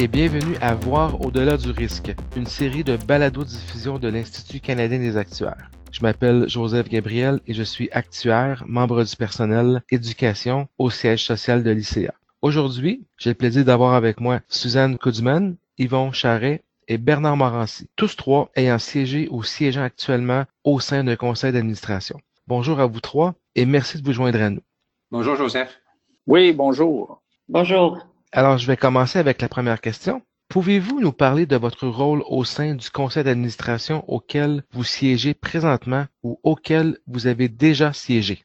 et 0.00 0.08
bienvenue 0.08 0.56
à 0.62 0.74
Voir 0.74 1.20
au-delà 1.20 1.58
du 1.58 1.72
risque, 1.72 2.14
une 2.34 2.46
série 2.46 2.84
de 2.84 2.96
balado-diffusion 2.96 3.98
de 3.98 4.08
l'Institut 4.08 4.58
canadien 4.58 4.98
des 4.98 5.18
actuaires. 5.18 5.70
Je 5.92 6.00
m'appelle 6.00 6.48
Joseph 6.48 6.88
Gabriel 6.88 7.40
et 7.46 7.52
je 7.52 7.62
suis 7.62 7.90
actuaire, 7.92 8.64
membre 8.66 9.04
du 9.04 9.14
personnel 9.14 9.82
éducation 9.90 10.68
au 10.78 10.88
siège 10.88 11.26
social 11.26 11.62
de 11.62 11.70
l'ICA. 11.70 12.14
Aujourd'hui, 12.40 13.04
j'ai 13.18 13.30
le 13.30 13.34
plaisir 13.34 13.62
d'avoir 13.66 13.92
avec 13.92 14.20
moi 14.20 14.40
Suzanne 14.48 14.96
Kudman, 14.96 15.56
Yvon 15.76 16.12
Charret 16.12 16.62
et 16.88 16.96
Bernard 16.96 17.36
Morancy, 17.36 17.90
tous 17.94 18.16
trois 18.16 18.50
ayant 18.56 18.78
siégé 18.78 19.28
ou 19.30 19.42
siégeant 19.42 19.82
actuellement 19.82 20.44
au 20.64 20.80
sein 20.80 21.04
d'un 21.04 21.16
conseil 21.16 21.52
d'administration. 21.52 22.18
Bonjour 22.46 22.80
à 22.80 22.86
vous 22.86 23.00
trois 23.00 23.34
et 23.54 23.66
merci 23.66 24.00
de 24.00 24.06
vous 24.06 24.14
joindre 24.14 24.40
à 24.40 24.48
nous. 24.48 24.62
Bonjour 25.10 25.36
Joseph. 25.36 25.78
Oui, 26.26 26.54
bonjour. 26.54 27.20
Bonjour. 27.50 28.09
Alors, 28.32 28.58
je 28.58 28.66
vais 28.68 28.76
commencer 28.76 29.18
avec 29.18 29.42
la 29.42 29.48
première 29.48 29.80
question. 29.80 30.22
Pouvez-vous 30.48 31.00
nous 31.00 31.10
parler 31.10 31.46
de 31.46 31.56
votre 31.56 31.88
rôle 31.88 32.22
au 32.28 32.44
sein 32.44 32.76
du 32.76 32.88
conseil 32.88 33.24
d'administration 33.24 34.04
auquel 34.06 34.62
vous 34.70 34.84
siégez 34.84 35.34
présentement 35.34 36.04
ou 36.22 36.38
auquel 36.44 36.98
vous 37.08 37.26
avez 37.26 37.48
déjà 37.48 37.92
siégé? 37.92 38.44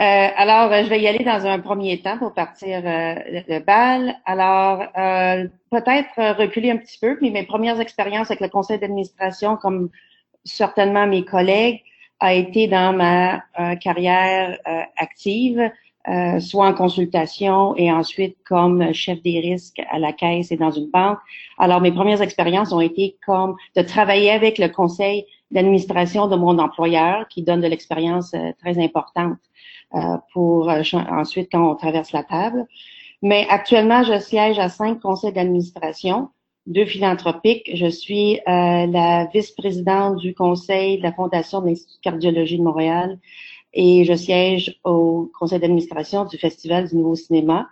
Euh, 0.00 0.28
alors, 0.36 0.72
je 0.82 0.88
vais 0.88 1.00
y 1.00 1.08
aller 1.08 1.24
dans 1.24 1.44
un 1.44 1.58
premier 1.58 2.00
temps 2.00 2.16
pour 2.16 2.32
partir 2.32 2.78
euh, 2.78 3.14
de 3.48 3.58
balle. 3.62 4.14
Alors, 4.24 4.80
euh, 4.96 5.46
peut-être 5.70 6.38
reculer 6.38 6.70
un 6.70 6.78
petit 6.78 6.98
peu, 6.98 7.18
mais 7.20 7.28
mes 7.28 7.44
premières 7.44 7.80
expériences 7.80 8.30
avec 8.30 8.40
le 8.40 8.48
conseil 8.48 8.78
d'administration, 8.78 9.58
comme 9.58 9.90
certainement 10.44 11.06
mes 11.06 11.26
collègues, 11.26 11.82
a 12.20 12.32
été 12.32 12.66
dans 12.66 12.96
ma 12.96 13.42
carrière 13.76 14.58
active 14.96 15.70
euh, 16.08 16.40
soit 16.40 16.66
en 16.66 16.72
consultation 16.72 17.76
et 17.76 17.92
ensuite 17.92 18.38
comme 18.46 18.94
chef 18.94 19.20
des 19.22 19.40
risques 19.40 19.82
à 19.90 19.98
la 19.98 20.12
caisse 20.12 20.50
et 20.50 20.56
dans 20.56 20.70
une 20.70 20.88
banque. 20.90 21.18
Alors, 21.58 21.82
mes 21.82 21.92
premières 21.92 22.22
expériences 22.22 22.72
ont 22.72 22.80
été 22.80 23.18
comme 23.26 23.56
de 23.76 23.82
travailler 23.82 24.30
avec 24.30 24.56
le 24.56 24.68
conseil 24.68 25.26
d'administration 25.50 26.26
de 26.26 26.36
mon 26.36 26.58
employeur 26.58 27.28
qui 27.28 27.42
donne 27.42 27.60
de 27.60 27.66
l'expérience 27.66 28.32
euh, 28.32 28.52
très 28.58 28.82
importante 28.82 29.36
euh, 29.94 30.16
pour 30.32 30.70
ensuite 30.70 31.50
quand 31.52 31.70
on 31.70 31.74
traverse 31.74 32.12
la 32.12 32.22
table. 32.22 32.66
Mais 33.20 33.46
actuellement, 33.50 34.02
je 34.02 34.18
siège 34.18 34.58
à 34.58 34.70
cinq 34.70 35.00
conseils 35.00 35.32
d'administration, 35.32 36.30
deux 36.66 36.86
philanthropiques. 36.86 37.68
Je 37.74 37.86
suis 37.86 38.38
la 38.46 39.26
vice-présidente 39.34 40.16
du 40.16 40.34
conseil 40.34 40.98
de 40.98 41.02
la 41.02 41.12
Fondation 41.12 41.60
de 41.60 41.66
l'Institut 41.66 41.96
de 41.96 42.02
cardiologie 42.02 42.58
de 42.58 42.62
Montréal 42.62 43.18
et 43.72 44.04
je 44.04 44.14
siège 44.14 44.78
au 44.84 45.30
conseil 45.38 45.60
d'administration 45.60 46.24
du 46.24 46.38
Festival 46.38 46.88
du 46.88 46.96
Nouveau 46.96 47.14
Cinéma. 47.14 47.68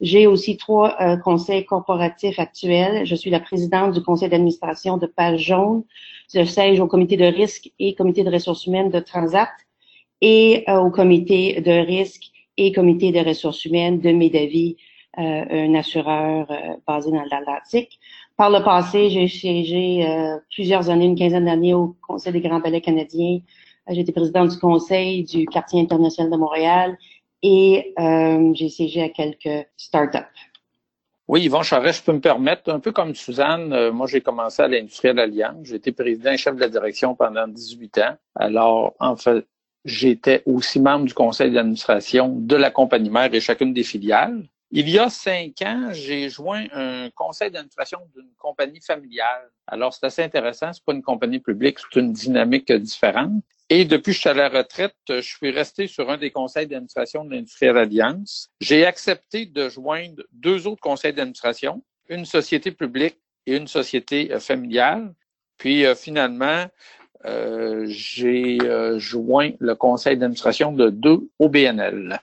J'ai 0.00 0.26
aussi 0.26 0.56
trois 0.56 0.96
euh, 1.00 1.16
conseils 1.16 1.66
corporatifs 1.66 2.38
actuels. 2.38 3.04
Je 3.04 3.14
suis 3.14 3.30
la 3.30 3.40
présidente 3.40 3.92
du 3.92 4.02
conseil 4.02 4.30
d'administration 4.30 4.96
de 4.96 5.06
Page 5.06 5.40
Jaune. 5.40 5.84
Je 6.32 6.42
siège 6.44 6.80
au 6.80 6.86
comité 6.86 7.16
de 7.16 7.24
risque 7.24 7.70
et 7.78 7.94
comité 7.94 8.24
de 8.24 8.30
ressources 8.30 8.66
humaines 8.66 8.90
de 8.90 9.00
Transat 9.00 9.50
et 10.22 10.64
euh, 10.68 10.78
au 10.78 10.90
comité 10.90 11.60
de 11.60 11.72
risque 11.72 12.30
et 12.56 12.72
comité 12.72 13.12
de 13.12 13.20
ressources 13.20 13.64
humaines 13.66 14.00
de 14.00 14.10
Médavis, 14.10 14.76
euh, 15.18 15.44
un 15.50 15.74
assureur 15.74 16.46
basé 16.86 17.10
dans 17.10 17.24
l'Atlantique. 17.30 17.98
Par 18.36 18.48
le 18.48 18.62
passé, 18.64 19.10
j'ai 19.10 19.28
siégé 19.28 20.06
plusieurs 20.50 20.88
années, 20.88 21.04
une 21.04 21.14
quinzaine 21.14 21.44
d'années 21.44 21.74
au 21.74 21.94
Conseil 22.00 22.32
des 22.32 22.40
grands 22.40 22.60
ballets 22.60 22.80
canadiens, 22.80 23.40
j'ai 23.90 24.00
été 24.00 24.12
présidente 24.12 24.50
du 24.50 24.58
conseil 24.58 25.24
du 25.24 25.46
quartier 25.46 25.80
international 25.80 26.30
de 26.30 26.36
Montréal 26.36 26.96
et 27.42 27.94
euh, 27.98 28.52
j'ai 28.54 28.68
siégé 28.68 29.02
à 29.02 29.08
quelques 29.08 29.66
startups. 29.76 30.18
Oui, 31.28 31.42
Yvon 31.42 31.62
Charest, 31.62 32.00
je 32.00 32.04
peux 32.04 32.12
me 32.12 32.20
permettre, 32.20 32.72
un 32.72 32.80
peu 32.80 32.90
comme 32.90 33.14
Suzanne, 33.14 33.72
euh, 33.72 33.92
moi 33.92 34.06
j'ai 34.08 34.20
commencé 34.20 34.62
à 34.62 34.68
l'Industrielle 34.68 35.18
Alliance. 35.20 35.58
J'ai 35.62 35.76
été 35.76 35.92
président 35.92 36.32
et 36.32 36.36
chef 36.36 36.56
de 36.56 36.60
la 36.60 36.68
direction 36.68 37.14
pendant 37.14 37.46
18 37.46 37.98
ans. 37.98 38.16
Alors, 38.34 38.94
en 38.98 39.16
fait, 39.16 39.46
j'étais 39.84 40.42
aussi 40.44 40.80
membre 40.80 41.06
du 41.06 41.14
conseil 41.14 41.52
d'administration 41.52 42.34
de 42.36 42.56
la 42.56 42.70
compagnie 42.70 43.10
mère 43.10 43.32
et 43.32 43.40
chacune 43.40 43.72
des 43.72 43.84
filiales. 43.84 44.42
Il 44.72 44.88
y 44.88 44.98
a 44.98 45.08
cinq 45.08 45.62
ans, 45.62 45.88
j'ai 45.92 46.28
joint 46.28 46.64
un 46.72 47.10
conseil 47.10 47.50
d'administration 47.50 48.00
d'une 48.14 48.30
compagnie 48.38 48.80
familiale. 48.80 49.50
Alors, 49.66 49.94
c'est 49.94 50.06
assez 50.06 50.22
intéressant. 50.22 50.72
C'est 50.72 50.84
pas 50.84 50.92
une 50.92 51.02
compagnie 51.02 51.40
publique, 51.40 51.78
c'est 51.78 52.00
une 52.00 52.12
dynamique 52.12 52.72
différente. 52.72 53.42
Et 53.72 53.84
depuis 53.84 54.10
que 54.10 54.16
je 54.16 54.18
suis 54.18 54.28
à 54.28 54.34
la 54.34 54.48
retraite, 54.48 54.96
je 55.08 55.20
suis 55.20 55.52
resté 55.52 55.86
sur 55.86 56.10
un 56.10 56.18
des 56.18 56.32
conseils 56.32 56.66
d'administration 56.66 57.24
de 57.24 57.30
l'Industrielle 57.30 57.76
Alliance. 57.76 58.50
J'ai 58.60 58.84
accepté 58.84 59.46
de 59.46 59.68
joindre 59.68 60.24
deux 60.32 60.66
autres 60.66 60.80
conseils 60.80 61.12
d'administration, 61.12 61.80
une 62.08 62.24
société 62.24 62.72
publique 62.72 63.20
et 63.46 63.56
une 63.56 63.68
société 63.68 64.32
euh, 64.32 64.40
familiale. 64.40 65.14
Puis 65.56 65.86
euh, 65.86 65.94
finalement, 65.94 66.66
euh, 67.26 67.84
j'ai 67.86 68.58
joint 68.96 69.50
le 69.60 69.76
conseil 69.76 70.16
d'administration 70.16 70.72
de 70.72 70.90
deux 70.90 71.28
OBNL. 71.38 72.20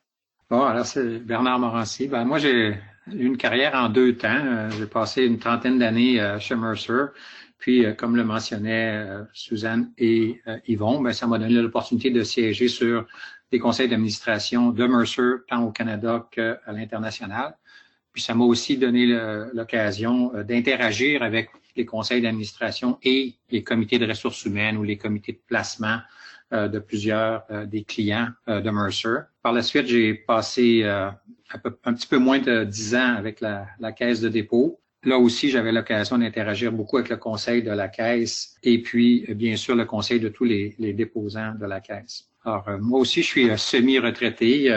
Bon, 0.50 0.64
alors 0.64 0.86
c'est 0.86 1.20
Bernard 1.20 1.60
Morancy. 1.60 2.10
Ben, 2.10 2.26
moi, 2.26 2.40
j'ai 2.40 2.78
eu 3.14 3.26
une 3.26 3.38
carrière 3.38 3.74
en 3.74 3.88
deux 3.88 4.18
temps. 4.18 4.70
J'ai 4.78 4.88
passé 4.88 5.24
une 5.24 5.40
trentaine 5.40 5.80
d'années 5.80 6.20
chez 6.40 6.56
Mercer. 6.56 7.14
Puis, 7.58 7.86
euh, 7.86 7.94
comme 7.94 8.16
le 8.16 8.24
mentionnait 8.24 8.92
euh, 8.94 9.24
Suzanne 9.34 9.92
et 9.98 10.42
euh, 10.48 10.58
Yvon, 10.68 11.02
ben, 11.02 11.14
ça 11.14 11.28
m'a 11.28 11.40
donné 11.40 11.54
l'opportunité 11.54 12.12
de 12.12 12.24
siéger 12.24 12.68
sur 12.68 13.06
des 13.52 13.60
conseils 13.60 13.88
d'administration 13.88 14.72
de 14.72 14.86
Mercer, 14.86 15.44
tant 15.48 15.64
au 15.64 15.72
Canada 15.72 16.28
qu'à 16.32 16.60
l'international. 16.68 17.58
Puis, 18.12 18.22
ça 18.22 18.34
m'a 18.34 18.44
aussi 18.44 18.78
donné 18.78 19.06
l'occasion 19.54 20.32
d'interagir 20.44 21.22
avec 21.22 21.50
les 21.76 21.86
conseils 21.86 22.22
d'administration 22.22 22.98
et 23.04 23.36
les 23.52 23.64
comités 23.64 24.00
de 24.00 24.08
ressources 24.08 24.44
humaines 24.46 24.76
ou 24.76 24.84
les 24.84 24.98
comités 24.98 25.34
de 25.34 25.42
placement 25.48 26.00
de 26.52 26.80
plusieurs 26.80 27.46
des 27.68 27.84
clients 27.84 28.30
de 28.48 28.70
Mercer. 28.72 29.20
Par 29.44 29.54
la 29.54 29.62
suite, 29.62 29.86
j'ai 29.86 30.16
passé 30.16 30.84
un, 30.84 31.14
petit 31.94 32.08
peu 32.08 32.18
moins 32.18 32.40
de 32.40 32.64
dix 32.64 32.96
ans 32.96 33.16
avec 33.16 33.40
la 33.40 33.92
caisse 33.96 34.20
de 34.20 34.30
dépôt. 34.30 34.82
Là 35.04 35.18
aussi, 35.18 35.50
j'avais 35.50 35.72
l'occasion 35.72 36.18
d'interagir 36.18 36.72
beaucoup 36.72 36.98
avec 36.98 37.10
le 37.10 37.18
conseil 37.18 37.62
de 37.62 37.72
la 37.72 37.88
Caisse 37.88 38.56
et 38.64 38.82
puis, 38.82 39.26
euh, 39.30 39.36
bien 39.36 39.56
sûr, 39.56 39.76
le 39.76 39.86
conseil 39.86 40.20
de 40.20 40.30
tous 40.30 40.44
les, 40.44 40.76
déposants 40.94 41.54
de 41.60 41.66
la 41.66 41.82
Caisse. 41.82 42.30
Alors, 42.44 42.68
euh, 42.68 42.78
moi 42.80 43.00
aussi, 43.00 43.22
je 43.22 43.28
suis 43.28 43.50
euh, 43.50 43.58
semi-retraité. 43.58 44.70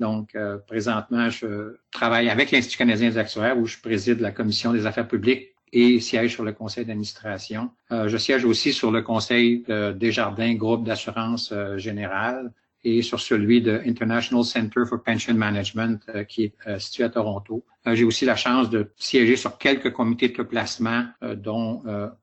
donc, 0.00 0.36
présentement, 0.66 1.30
je 1.30 1.76
travaille 1.92 2.28
avec 2.28 2.50
l'Institut 2.50 2.78
canadien 2.78 3.10
des 3.10 3.18
actuaires 3.18 3.56
où 3.56 3.66
je 3.66 3.78
préside 3.78 4.20
la 4.20 4.32
Commission 4.32 4.72
des 4.72 4.86
affaires 4.86 5.06
publiques 5.06 5.54
et 5.72 6.00
siège 6.00 6.32
sur 6.32 6.44
le 6.44 6.52
conseil 6.52 6.84
d'administration. 6.84 7.70
je 7.90 8.16
siège 8.16 8.44
aussi 8.44 8.72
sur 8.72 8.90
le 8.90 9.02
conseil 9.02 9.64
de 9.68 9.92
Desjardins 9.92 10.54
Groupe 10.54 10.84
d'assurance 10.84 11.54
générale 11.76 12.52
et 12.84 13.02
sur 13.02 13.20
celui 13.20 13.62
de 13.62 13.80
International 13.86 14.44
Center 14.44 14.82
for 14.86 15.02
Pension 15.02 15.34
Management 15.34 16.02
euh, 16.14 16.24
qui 16.24 16.44
est 16.44 16.54
euh, 16.66 16.78
situé 16.78 17.04
à 17.04 17.08
Toronto. 17.08 17.64
Euh, 17.86 17.94
j'ai 17.94 18.04
aussi 18.04 18.24
la 18.24 18.36
chance 18.36 18.70
de 18.70 18.92
siéger 18.96 19.36
sur 19.36 19.58
quelques 19.58 19.92
comités 19.92 20.28
de 20.28 20.42
placement, 20.42 21.04
dont 21.36 21.82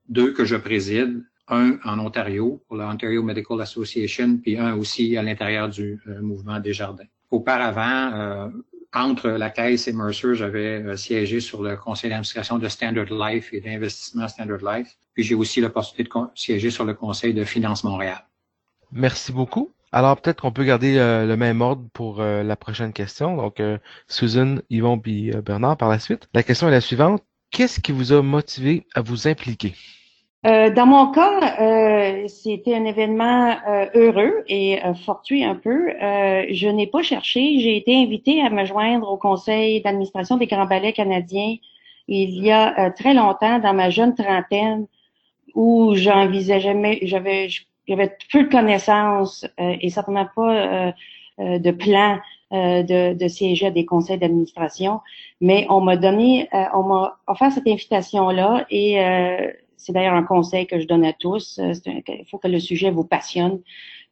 deux 0.09 0.33
que 0.33 0.45
je 0.45 0.55
préside, 0.55 1.23
un 1.47 1.77
en 1.83 1.99
Ontario 1.99 2.63
pour 2.67 2.77
l'Ontario 2.77 3.23
Medical 3.23 3.61
Association, 3.61 4.37
puis 4.37 4.57
un 4.57 4.75
aussi 4.75 5.17
à 5.17 5.23
l'intérieur 5.23 5.69
du 5.69 5.99
mouvement 6.21 6.59
des 6.59 6.73
jardins. 6.73 7.05
Auparavant, 7.29 8.51
entre 8.93 9.29
la 9.29 9.49
Caisse 9.49 9.87
et 9.87 9.93
Mercer, 9.93 10.35
j'avais 10.35 10.97
siégé 10.97 11.39
sur 11.39 11.61
le 11.61 11.75
conseil 11.77 12.09
d'administration 12.09 12.57
de 12.57 12.67
Standard 12.67 13.11
Life 13.11 13.53
et 13.53 13.61
d'investissement 13.61 14.27
Standard 14.27 14.59
Life. 14.63 14.97
Puis 15.13 15.23
j'ai 15.23 15.35
aussi 15.35 15.61
l'opportunité 15.61 16.03
de 16.03 16.25
siéger 16.35 16.71
sur 16.71 16.85
le 16.85 16.93
conseil 16.93 17.33
de 17.33 17.43
Finance 17.43 17.83
Montréal. 17.83 18.25
Merci 18.91 19.31
beaucoup. 19.31 19.71
Alors 19.91 20.19
peut-être 20.19 20.41
qu'on 20.41 20.51
peut 20.51 20.63
garder 20.63 20.97
euh, 20.97 21.25
le 21.25 21.35
même 21.35 21.61
ordre 21.61 21.83
pour 21.93 22.21
euh, 22.21 22.43
la 22.43 22.55
prochaine 22.55 22.93
question. 22.93 23.35
Donc 23.35 23.59
euh, 23.59 23.77
Susan, 24.07 24.57
Yvon 24.69 24.99
puis 24.99 25.31
Bernard 25.45 25.77
par 25.77 25.89
la 25.89 25.99
suite. 25.99 26.29
La 26.33 26.43
question 26.43 26.67
est 26.67 26.71
la 26.71 26.81
suivante. 26.81 27.23
Qu'est-ce 27.51 27.81
qui 27.81 27.91
vous 27.91 28.13
a 28.13 28.21
motivé 28.21 28.85
à 28.95 29.01
vous 29.01 29.27
impliquer? 29.27 29.73
dans 30.43 30.87
mon 30.87 31.11
cas, 31.11 32.25
c'était 32.27 32.73
un 32.73 32.83
événement 32.85 33.57
heureux 33.93 34.43
et 34.47 34.79
fortuit 35.05 35.43
un 35.43 35.53
peu. 35.53 35.89
je 35.99 36.67
n'ai 36.67 36.87
pas 36.87 37.03
cherché. 37.03 37.59
J'ai 37.59 37.77
été 37.77 38.01
invitée 38.01 38.41
à 38.41 38.49
me 38.49 38.65
joindre 38.65 39.07
au 39.07 39.17
conseil 39.17 39.83
d'administration 39.83 40.37
des 40.37 40.47
grands 40.47 40.65
ballets 40.65 40.93
canadiens 40.93 41.57
il 42.07 42.43
y 42.43 42.51
a 42.51 42.89
très 42.91 43.13
longtemps, 43.13 43.59
dans 43.59 43.73
ma 43.73 43.89
jeune 43.89 44.15
trentaine, 44.15 44.87
où 45.55 45.93
j'envisageais, 45.95 46.99
j'avais, 47.03 47.49
j'avais 47.91 48.17
peu 48.31 48.43
de 48.43 48.49
connaissances 48.49 49.45
euh, 49.59 49.75
et 49.81 49.89
certainement 49.89 50.27
pas 50.35 50.55
euh, 50.55 50.91
euh, 51.39 51.59
de 51.59 51.71
plan 51.71 52.19
de, 52.51 53.13
de, 53.13 53.27
siéger 53.29 53.67
à 53.67 53.71
des 53.71 53.85
conseils 53.85 54.17
d'administration, 54.17 54.99
mais 55.39 55.65
on 55.69 55.79
m'a 55.79 55.95
donné, 55.95 56.49
on 56.73 56.83
m'a 56.83 57.17
offert 57.25 57.49
cette 57.49 57.65
invitation-là 57.65 58.65
et 58.69 58.97
c'est 59.77 59.93
d'ailleurs 59.93 60.15
un 60.15 60.23
conseil 60.23 60.67
que 60.67 60.77
je 60.77 60.85
donne 60.85 61.05
à 61.05 61.13
tous. 61.13 61.61
il 61.61 62.25
faut 62.29 62.39
que 62.39 62.49
le 62.49 62.59
sujet 62.59 62.91
vous 62.91 63.05
passionne. 63.05 63.61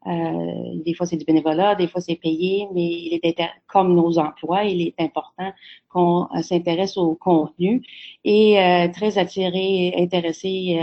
Euh, 0.08 0.82
des 0.86 0.94
fois, 0.94 1.06
c'est 1.06 1.18
du 1.18 1.26
bénévolat, 1.26 1.76
des 1.76 1.88
fois, 1.88 2.00
c'est 2.00 2.16
payé, 2.16 2.68
mais 2.74 2.86
il 2.86 3.20
est 3.22 3.36
comme 3.68 3.94
nos 3.94 4.18
emplois, 4.18 4.64
il 4.64 4.82
est 4.88 4.94
important 4.98 5.52
qu'on 5.90 6.28
euh, 6.36 6.42
s'intéresse 6.42 6.96
au 6.96 7.16
contenu 7.16 7.82
et 8.24 8.60
euh, 8.60 8.88
très 8.90 9.18
attiré, 9.18 9.94
intéressé 9.98 10.80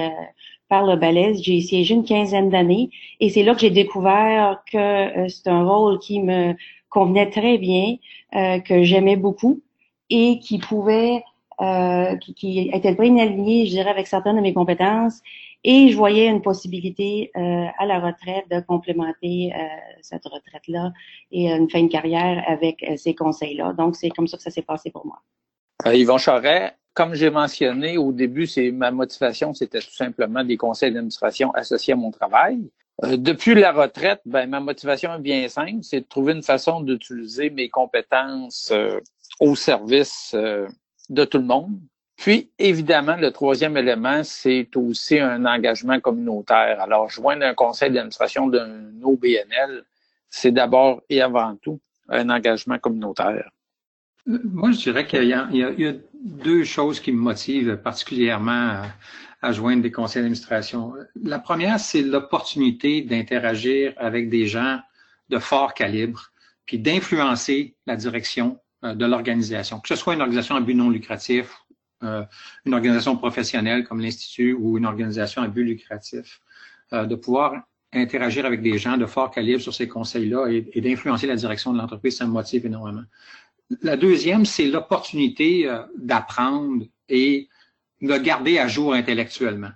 par 0.68 0.86
le 0.86 0.96
ballet. 0.96 1.34
J'ai 1.34 1.60
siégé 1.60 1.94
une 1.94 2.04
quinzaine 2.04 2.50
d'années 2.50 2.90
et 3.20 3.30
c'est 3.30 3.42
là 3.42 3.54
que 3.54 3.60
j'ai 3.60 3.70
découvert 3.70 4.62
que 4.70 5.28
c'est 5.28 5.48
un 5.48 5.64
rôle 5.64 5.98
qui 5.98 6.20
me 6.20 6.54
convenait 6.88 7.30
très 7.30 7.58
bien, 7.58 7.96
que 8.32 8.82
j'aimais 8.82 9.16
beaucoup 9.16 9.60
et 10.10 10.38
qui 10.38 10.58
pouvait, 10.58 11.22
qui, 12.22 12.34
qui 12.34 12.70
était 12.72 12.94
bien 12.94 13.18
aligné, 13.18 13.66
je 13.66 13.70
dirais, 13.70 13.90
avec 13.90 14.06
certaines 14.06 14.36
de 14.36 14.40
mes 14.40 14.54
compétences 14.54 15.20
et 15.66 15.88
je 15.90 15.96
voyais 15.96 16.28
une 16.28 16.42
possibilité 16.42 17.32
euh, 17.36 17.66
à 17.76 17.86
la 17.86 17.98
retraite 17.98 18.48
de 18.50 18.60
complémenter 18.60 19.52
euh, 19.52 19.58
cette 20.00 20.24
retraite-là 20.24 20.92
et 21.32 21.50
une 21.50 21.69
fin 21.69 21.82
de 21.82 21.88
carrière 21.88 22.42
avec 22.46 22.84
euh, 22.84 22.96
ces 22.96 23.16
conseils-là. 23.16 23.72
Donc, 23.72 23.96
c'est 23.96 24.10
comme 24.10 24.28
ça 24.28 24.36
que 24.36 24.44
ça 24.44 24.50
s'est 24.50 24.62
passé 24.62 24.92
pour 24.92 25.04
moi. 25.04 25.19
Yvon 25.84 26.19
Charret, 26.19 26.76
comme 26.96 27.14
j'ai 27.14 27.31
mentionné 27.31 27.98
au 27.98 28.10
début, 28.10 28.46
c'est 28.46 28.72
ma 28.72 28.90
motivation, 28.90 29.54
c'était 29.54 29.81
tout 29.81 29.94
simplement 29.94 30.43
des 30.43 30.56
conseils 30.56 30.93
d'administration 30.93 31.52
associés 31.52 31.93
à 31.93 31.96
mon 31.96 32.10
travail. 32.10 32.58
depuis 33.02 33.54
la 33.54 33.70
retraite, 33.70 34.22
ben, 34.25 34.48
ma 34.48 34.58
motivation 34.58 35.14
est 35.14 35.20
bien 35.20 35.48
simple, 35.48 35.82
c'est 35.82 36.00
de 36.00 36.06
trouver 36.06 36.32
une 36.32 36.43
façon 36.43 36.81
d'utiliser 36.81 37.50
mes 37.50 37.69
compétences 37.69 38.72
au 39.38 39.54
service 39.54 40.34
de 40.34 41.25
tout 41.25 41.38
le 41.38 41.44
monde, 41.44 41.78
puis, 42.16 42.50
évidemment, 42.58 43.16
le 43.16 43.31
troisième 43.31 43.76
élément, 43.76 44.25
c'est 44.25 44.75
aussi 44.75 45.19
un 45.19 45.44
engagement 45.44 46.00
communautaire. 46.00 46.81
Alors, 46.81 47.10
joindre 47.10 47.44
un 47.44 47.54
conseil 47.54 47.93
d'administration 47.93 48.48
d'un 48.48 49.02
OBNL, 49.02 49.84
c'est 50.31 50.50
d'abord 50.50 51.02
et 51.10 51.20
avant 51.20 51.56
tout 51.56 51.78
un 52.08 52.31
engagement 52.31 52.78
communautaire. 52.78 53.50
Moi, 54.26 54.72
je 54.72 54.78
dirais 54.78 55.06
qu'il 55.06 55.25
y, 55.25 55.34
a 55.34 55.93
deux 56.26 56.64
choses 56.64 57.00
qui 57.00 57.12
me 57.12 57.20
motivent 57.20 57.76
particulièrement 57.76 58.82
à, 59.43 59.52
joindre 59.52 59.82
des 59.82 59.93
conseils 59.93 60.23
d'administration. 60.23 60.94
La 61.23 61.38
première, 61.38 61.78
c'est 61.78 62.02
l'opportunité 62.02 63.02
d'interagir 63.02 63.94
avec 63.96 64.28
des 64.28 64.46
gens 64.46 64.81
de 65.28 65.38
fort 65.38 65.73
calibre, 65.73 66.32
puis 66.67 66.78
d'influencer 66.78 67.76
la 67.87 67.94
direction 67.94 68.58
euh, 68.84 68.94
de 68.94 69.06
l'organisation, 69.06 69.78
que 69.78 69.88
ce 69.88 69.94
soit 69.94 70.14
une 70.14 70.20
organisation 70.20 70.56
à 70.56 70.61
but 70.61 70.75
non 70.75 70.90
lucratif 70.90 71.67
euh, 72.02 72.25
une 72.67 72.75
organisation 72.75 73.17
professionnelle 73.17 73.84
comme 73.84 74.00
l'Institut 74.00 74.52
ou 74.52 74.76
une 74.76 74.84
organisation 74.84 75.40
à 75.40 75.49
but 75.49 75.64
lucratif, 75.64 76.43
euh, 76.93 77.06
de 77.06 77.14
pouvoir 77.14 77.62
interagir 77.93 78.44
avec 78.44 78.61
des 78.61 78.76
gens 78.76 78.99
de 78.99 79.06
fort 79.06 79.31
calibre 79.31 79.62
sur 79.62 79.72
ces 79.72 79.88
conseils-là 79.88 80.49
et, 80.49 80.81
d'influencer 80.82 81.26
la 81.26 81.37
direction 81.37 81.72
de 81.72 81.79
l'entreprise, 81.79 82.19
ça 82.19 82.26
me 82.26 82.32
motive 82.32 82.67
énormément. 82.67 83.05
La 83.82 83.96
deuxième, 83.96 84.44
c'est 84.44 84.66
l'opportunité 84.66 85.68
euh, 85.68 85.82
d'apprendre 85.98 86.84
et 87.08 87.48
de 88.02 88.16
garder 88.16 88.58
à 88.58 88.68
jour 88.68 88.92
intellectuellement. 88.92 89.70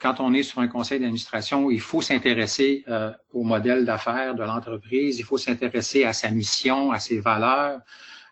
quand 0.00 0.20
on 0.20 0.34
est 0.34 0.42
sur 0.42 0.58
un 0.60 0.68
conseil 0.68 0.98
d'administration, 0.98 1.70
il 1.70 1.80
faut 1.80 2.02
s'intéresser 2.02 2.84
au 3.32 3.42
modèle 3.42 3.86
d'affaires 3.86 4.34
de 4.34 4.42
l'entreprise, 4.42 5.18
il 5.18 5.24
faut 5.24 5.38
s'intéresser 5.38 6.04
à 6.04 6.12
sa 6.12 6.30
mission, 6.30 6.92
à 6.92 6.98
ses 6.98 7.20
valeurs, 7.20 7.80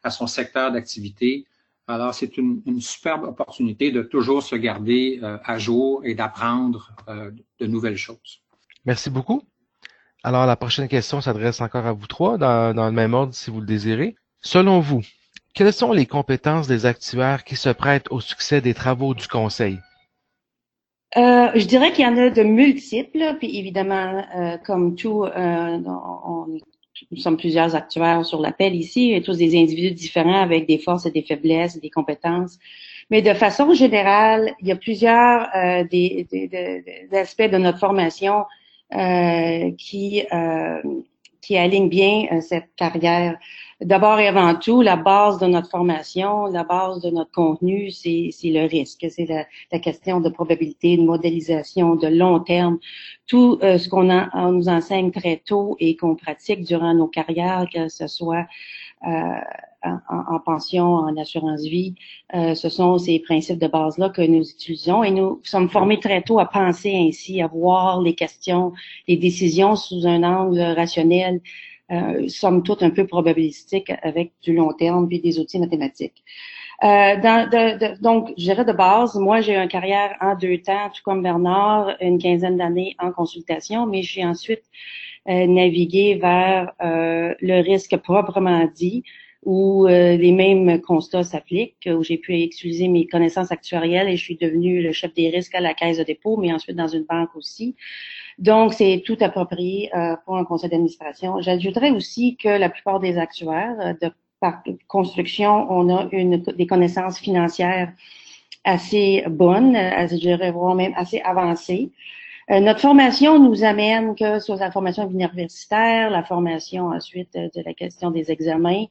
à 0.02 0.10
son 0.10 0.26
secteur 0.26 0.70
d'activité. 0.72 1.46
Alors, 1.88 2.14
c'est 2.14 2.36
une, 2.36 2.80
superbe 2.80 3.24
opportunité 3.24 3.92
de 3.92 4.02
toujours 4.02 4.42
se 4.42 4.56
garder 4.56 5.20
euh, 5.22 5.38
à 5.44 5.58
jour 5.58 6.00
et 6.04 6.14
d'apprendre 6.14 6.92
euh, 7.08 7.30
de 7.60 7.66
nouvelles 7.66 7.96
choses. 7.96 8.42
Merci 8.84 9.08
beaucoup. 9.08 9.42
Alors, 10.24 10.46
la 10.46 10.56
prochaine 10.56 10.88
question 10.88 11.20
s'adresse 11.20 11.60
encore 11.60 11.86
à 11.86 11.92
vous 11.92 12.06
trois, 12.08 12.38
dans, 12.38 12.86
le 12.86 12.90
même 12.90 13.14
ordre 13.14 13.34
si 13.34 13.50
vous 13.50 13.60
le 13.60 13.66
désirez. 13.66 14.16
Selon 14.40 14.80
vous, 14.80 15.02
quelles 15.54 15.72
sont 15.72 15.92
les 15.92 16.06
compétences 16.06 16.68
des 16.68 16.86
actuaires 16.86 17.44
qui 17.44 17.56
se 17.56 17.70
prêtent 17.70 18.10
au 18.10 18.20
succès 18.20 18.60
des 18.60 18.74
travaux 18.74 19.14
du 19.14 19.26
Conseil? 19.26 19.78
Euh, 21.16 21.50
je 21.54 21.64
dirais 21.64 21.92
qu'il 21.92 22.04
y 22.04 22.08
en 22.08 22.16
a 22.16 22.30
de 22.30 22.42
multiples, 22.42 23.36
puis 23.38 23.58
évidemment, 23.58 24.24
comme 24.64 24.96
tout, 24.96 25.24
on, 25.24 26.58
nous 27.10 27.18
sommes 27.18 27.36
plusieurs 27.36 27.74
actuaires 27.74 28.24
sur 28.24 28.40
l'appel 28.40 28.74
ici, 28.74 29.12
et 29.12 29.22
tous 29.22 29.38
des 29.38 29.56
individus 29.56 29.94
différents 29.94 30.42
avec 30.42 30.66
des 30.66 30.78
forces 30.78 31.06
et 31.06 31.10
des 31.10 31.22
faiblesses, 31.22 31.78
des 31.80 31.90
compétences. 31.90 32.58
Mais 33.10 33.22
de 33.22 33.34
façon 33.34 33.72
générale, 33.74 34.54
il 34.60 34.68
y 34.68 34.72
a 34.72 34.76
plusieurs 34.76 35.48
euh, 35.54 35.84
des, 35.84 36.26
des, 36.30 37.16
aspects 37.16 37.42
de 37.42 37.58
notre 37.58 37.78
formation 37.78 38.44
euh, 38.94 39.70
qui, 39.78 40.24
euh, 40.32 40.82
qui 41.46 41.56
alignent 41.56 41.88
bien 41.88 42.26
euh, 42.32 42.40
cette 42.40 42.74
carrière 42.74 43.38
d'abord 43.80 44.18
et 44.18 44.26
avant 44.26 44.54
tout, 44.54 44.82
la 44.82 44.96
base 44.96 45.38
de 45.38 45.46
notre 45.46 45.70
formation, 45.70 46.46
la 46.46 46.64
base 46.64 47.00
de 47.02 47.10
notre 47.10 47.30
contenu, 47.30 47.90
c'est 47.90 48.32
le 48.44 48.66
risque. 48.66 49.06
C'est 49.10 49.26
la, 49.26 49.44
la, 49.70 49.78
question 49.78 50.20
de 50.20 50.28
probabilité, 50.28 50.96
de 50.96 51.02
modélisation, 51.02 51.94
de 51.94 52.08
long 52.08 52.40
terme. 52.40 52.78
Tout 53.26 53.58
euh, 53.62 53.78
ce 53.78 53.88
qu'on 53.88 54.04
nous 54.52 54.68
enseigne 54.68 55.10
très 55.10 55.36
tôt 55.44 55.76
et 55.78 55.96
qu'on 55.96 56.16
pratique 56.16 56.64
durant 56.64 56.94
nos 56.94 57.06
carrières, 57.06 57.66
que 57.72 57.88
ce 57.88 58.06
soit 58.06 58.46
euh, 59.06 59.40
en, 60.08 60.34
en, 60.34 60.40
pension, 60.40 60.94
en 60.94 61.16
assurance 61.16 61.62
vie, 61.62 61.94
euh, 62.34 62.54
ce 62.54 62.68
sont 62.68 62.98
ces 62.98 63.18
principes 63.20 63.58
de 63.58 63.66
base-là 63.66 64.10
que 64.10 64.22
nous 64.22 64.48
utilisons 64.48 65.02
et 65.04 65.10
nous 65.10 65.40
sommes 65.44 65.68
formés 65.68 66.00
très 66.00 66.22
tôt 66.22 66.38
à 66.38 66.46
penser 66.46 66.94
ainsi, 66.94 67.40
à 67.40 67.46
voir 67.46 68.00
les 68.00 68.14
questions, 68.14 68.72
les 69.08 69.16
décisions 69.16 69.76
sous 69.76 70.06
un 70.06 70.22
angle 70.22 70.60
rationnel, 70.60 71.40
euh, 71.92 72.28
somme 72.28 72.62
toute 72.62 72.82
un 72.82 72.90
peu 72.90 73.06
probabilistique 73.06 73.92
avec 74.02 74.32
du 74.42 74.54
long 74.54 74.72
terme 74.72 75.06
puis 75.08 75.20
des 75.20 75.38
outils 75.38 75.58
mathématiques. 75.58 76.24
Euh, 76.84 77.16
dans, 77.20 77.48
de, 77.48 78.00
donc, 78.02 78.28
je 78.36 78.44
dirais 78.44 78.64
de 78.64 78.72
base, 78.72 79.14
moi 79.14 79.40
j'ai 79.40 79.56
une 79.56 79.68
carrière 79.68 80.14
en 80.20 80.34
deux 80.34 80.58
temps, 80.58 80.90
tout 80.94 81.00
comme 81.04 81.22
Bernard, 81.22 81.96
une 82.00 82.18
quinzaine 82.18 82.58
d'années 82.58 82.96
en 82.98 83.12
consultation, 83.12 83.86
mais 83.86 84.02
j'ai 84.02 84.24
ensuite 84.24 84.62
euh, 85.28 85.46
navigué 85.46 86.16
vers 86.16 86.72
euh, 86.82 87.34
le 87.40 87.60
risque 87.62 87.96
proprement 87.96 88.68
dit, 88.74 89.04
où 89.46 89.86
euh, 89.86 90.16
les 90.16 90.32
mêmes 90.32 90.80
constats 90.82 91.22
s'appliquent, 91.22 91.88
où 91.88 92.02
j'ai 92.02 92.18
pu 92.18 92.34
utiliser 92.34 92.88
mes 92.88 93.06
connaissances 93.06 93.52
actuarielles 93.52 94.08
et 94.08 94.16
je 94.16 94.22
suis 94.22 94.36
devenue 94.36 94.82
le 94.82 94.90
chef 94.90 95.14
des 95.14 95.30
risques 95.30 95.54
à 95.54 95.60
la 95.60 95.72
caisse 95.72 95.98
de 95.98 96.02
dépôt, 96.02 96.36
mais 96.36 96.52
ensuite 96.52 96.76
dans 96.76 96.88
une 96.88 97.04
banque 97.04 97.34
aussi. 97.36 97.76
Donc, 98.38 98.74
c'est 98.74 99.04
tout 99.06 99.16
approprié 99.20 99.88
euh, 99.96 100.16
pour 100.24 100.36
un 100.36 100.44
conseil 100.44 100.68
d'administration. 100.68 101.40
J'ajouterais 101.40 101.92
aussi 101.92 102.36
que 102.36 102.48
la 102.48 102.68
plupart 102.68 102.98
des 102.98 103.18
actuaires, 103.18 103.76
euh, 103.80 103.94
de 104.02 104.12
par 104.40 104.62
construction, 104.88 105.66
on 105.70 105.96
a 105.96 106.08
une, 106.12 106.42
des 106.42 106.66
connaissances 106.66 107.18
financières 107.18 107.92
assez 108.64 109.24
bonnes, 109.30 109.76
euh, 109.76 110.08
je 110.08 110.16
dirais 110.16 110.52
même 110.74 110.92
assez 110.96 111.20
avancées. 111.20 111.90
Notre 112.48 112.80
formation 112.80 113.38
nous 113.40 113.64
amène 113.64 114.14
que 114.14 114.38
sur 114.38 114.56
la 114.56 114.70
formation 114.70 115.10
universitaire, 115.10 116.10
la 116.10 116.22
formation 116.22 116.88
ensuite 116.88 117.34
de 117.34 117.62
la 117.64 117.74
question 117.74 118.10
des 118.12 118.30
examens 118.30 118.84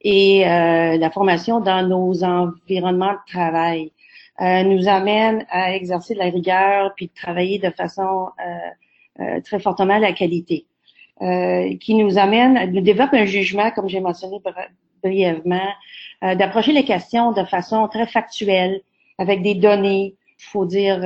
et 0.00 0.44
la 0.44 1.10
formation 1.10 1.60
dans 1.60 1.86
nos 1.86 2.24
environnements 2.24 3.12
de 3.12 3.30
travail. 3.30 3.92
nous 4.40 4.88
amène 4.88 5.44
à 5.50 5.74
exercer 5.74 6.14
de 6.14 6.20
la 6.20 6.30
rigueur 6.30 6.94
puis 6.96 7.08
de 7.08 7.12
travailler 7.14 7.58
de 7.58 7.70
façon 7.70 8.28
euh, 9.20 9.40
très 9.42 9.60
fortement 9.60 9.98
la 9.98 10.12
qualité, 10.12 10.66
euh, 11.22 11.76
qui 11.76 11.94
nous 11.94 12.18
amène, 12.18 12.72
nous 12.72 12.80
développe 12.80 13.12
un 13.12 13.26
jugement, 13.26 13.70
comme 13.70 13.88
j'ai 13.88 14.00
mentionné 14.00 14.40
brièvement, 15.04 15.68
euh, 16.24 16.34
d'approcher 16.34 16.72
les 16.72 16.84
questions 16.84 17.30
de 17.30 17.44
façon 17.44 17.86
très 17.86 18.08
factuelle, 18.08 18.80
avec 19.18 19.42
des 19.42 19.54
données, 19.54 20.16
il 20.40 20.44
faut 20.50 20.66
dire 20.66 20.98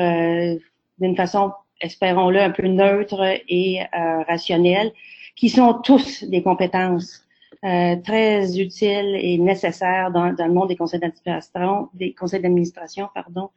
d'une 0.99 1.15
façon, 1.17 1.53
espérons-le, 1.81 2.41
un 2.41 2.51
peu 2.51 2.67
neutre 2.67 3.23
et 3.49 3.81
rationnelle, 4.27 4.93
qui 5.37 5.49
sont 5.49 5.75
tous 5.75 6.25
des 6.25 6.43
compétences 6.43 7.29
euh, 7.65 7.97
très 7.97 8.61
utiles 8.61 9.17
et 9.17 9.37
nécessaires 9.37 10.13
dans, 10.13 10.33
dans, 10.33 10.47
le 10.47 10.53
monde 10.53 10.69
des 10.69 10.77
conseils 10.77 11.01
d'administration, 11.01 11.89
des 11.95 12.13
conseils 12.13 12.41
d'administration, 12.41 13.09
pardon, 13.13 13.51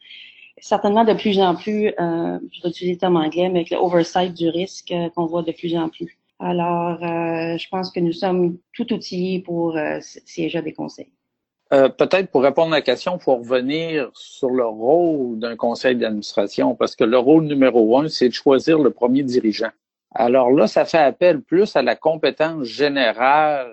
certainement 0.60 1.04
de 1.04 1.14
plus 1.14 1.40
en 1.40 1.56
plus, 1.56 1.90
euh, 2.00 2.40
je 2.52 2.64
vais 2.64 2.70
utiliser 2.70 2.94
le 2.94 2.98
terme 2.98 3.18
anglais, 3.18 3.50
mais 3.50 3.60
avec 3.60 3.70
le 3.70 3.78
oversight 3.78 4.34
du 4.34 4.50
risque 4.50 4.92
euh, 4.92 5.10
qu'on 5.12 5.28
voit 5.28 5.44
de 5.44 5.52
plus 5.52 5.76
en 5.78 5.90
plus. 5.90 6.18
Alors, 6.40 7.04
euh, 7.04 7.58
je 7.58 7.70
pense 7.70 7.92
que 7.92 8.00
nous 8.00 8.14
sommes 8.14 8.58
tout 8.74 8.92
outillés 8.92 9.40
pour 9.40 9.78
euh, 9.78 10.00
siéger 10.02 10.64
des 10.64 10.74
conseils. 10.74 11.12
Euh, 11.74 11.88
peut-être 11.88 12.30
pour 12.30 12.44
répondre 12.44 12.74
à 12.74 12.78
la 12.78 12.82
question, 12.82 13.18
il 13.18 13.24
faut 13.24 13.38
revenir 13.38 14.10
sur 14.14 14.50
le 14.50 14.66
rôle 14.66 15.40
d'un 15.40 15.56
conseil 15.56 15.96
d'administration, 15.96 16.76
parce 16.76 16.98
que 16.98 17.06
le 17.06 17.18
rôle 17.18 17.46
numéro 17.46 17.98
un, 17.98 18.10
c'est 18.10 18.28
de 18.28 18.34
choisir 18.34 18.78
le 18.80 18.92
premier 18.92 19.24
dirigeant. 19.24 19.72
Alors 20.14 20.52
là, 20.52 20.68
ça 20.68 20.84
fait 20.84 20.98
appel 20.98 21.42
plus 21.42 21.74
à 21.78 21.82
la 21.82 21.96
compétence 21.96 22.66
générale 22.66 23.72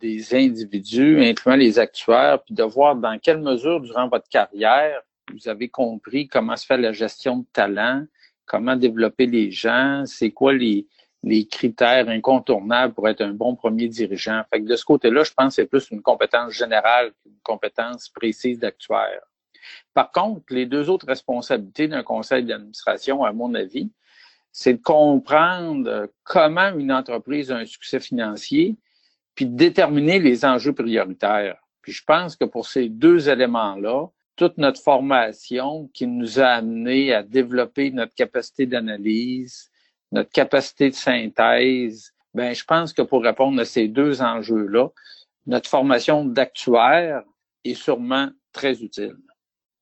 des 0.00 0.34
individus, 0.34 1.22
incluant 1.22 1.56
les 1.56 1.78
actuaires, 1.78 2.42
puis 2.42 2.54
de 2.54 2.62
voir 2.62 2.96
dans 2.96 3.18
quelle 3.18 3.40
mesure, 3.40 3.80
durant 3.80 4.08
votre 4.08 4.28
carrière, 4.28 5.02
vous 5.32 5.48
avez 5.48 5.68
compris 5.68 6.28
comment 6.28 6.56
se 6.56 6.64
fait 6.64 6.78
la 6.78 6.92
gestion 6.92 7.38
de 7.38 7.44
talent, 7.52 8.04
comment 8.46 8.76
développer 8.76 9.26
les 9.26 9.50
gens, 9.50 10.04
c'est 10.06 10.30
quoi 10.30 10.54
les, 10.54 10.86
les 11.22 11.46
critères 11.46 12.08
incontournables 12.08 12.94
pour 12.94 13.08
être 13.08 13.20
un 13.20 13.32
bon 13.32 13.56
premier 13.56 13.88
dirigeant. 13.88 14.42
Fait 14.50 14.60
que 14.60 14.66
de 14.66 14.76
ce 14.76 14.84
côté-là, 14.84 15.24
je 15.24 15.32
pense 15.32 15.56
que 15.56 15.62
c'est 15.62 15.68
plus 15.68 15.90
une 15.90 16.02
compétence 16.02 16.52
générale 16.52 17.12
qu'une 17.22 17.38
compétence 17.42 18.08
précise 18.08 18.58
d'actuaire. 18.58 19.22
Par 19.94 20.12
contre, 20.12 20.42
les 20.50 20.66
deux 20.66 20.88
autres 20.88 21.06
responsabilités 21.06 21.88
d'un 21.88 22.02
conseil 22.02 22.44
d'administration, 22.44 23.24
à 23.24 23.32
mon 23.32 23.54
avis, 23.54 23.90
c'est 24.52 24.74
de 24.74 24.82
comprendre 24.82 26.08
comment 26.24 26.70
une 26.74 26.92
entreprise 26.92 27.50
a 27.52 27.56
un 27.56 27.66
succès 27.66 28.00
financier, 28.00 28.76
puis 29.34 29.46
de 29.46 29.56
déterminer 29.56 30.18
les 30.18 30.44
enjeux 30.44 30.72
prioritaires. 30.72 31.58
Puis 31.82 31.92
je 31.92 32.04
pense 32.04 32.36
que 32.36 32.44
pour 32.44 32.66
ces 32.66 32.88
deux 32.88 33.28
éléments-là, 33.28 34.06
toute 34.36 34.58
notre 34.58 34.80
formation 34.80 35.88
qui 35.92 36.06
nous 36.06 36.40
a 36.40 36.46
amené 36.46 37.12
à 37.12 37.22
développer 37.22 37.90
notre 37.90 38.14
capacité 38.14 38.66
d'analyse, 38.66 39.70
notre 40.12 40.30
capacité 40.30 40.90
de 40.90 40.94
synthèse, 40.94 42.12
ben, 42.34 42.54
je 42.54 42.64
pense 42.64 42.92
que 42.92 43.02
pour 43.02 43.22
répondre 43.22 43.60
à 43.60 43.64
ces 43.64 43.88
deux 43.88 44.22
enjeux-là, 44.22 44.88
notre 45.46 45.68
formation 45.68 46.24
d'actuaire 46.24 47.22
est 47.64 47.74
sûrement 47.74 48.28
très 48.52 48.82
utile. 48.82 49.16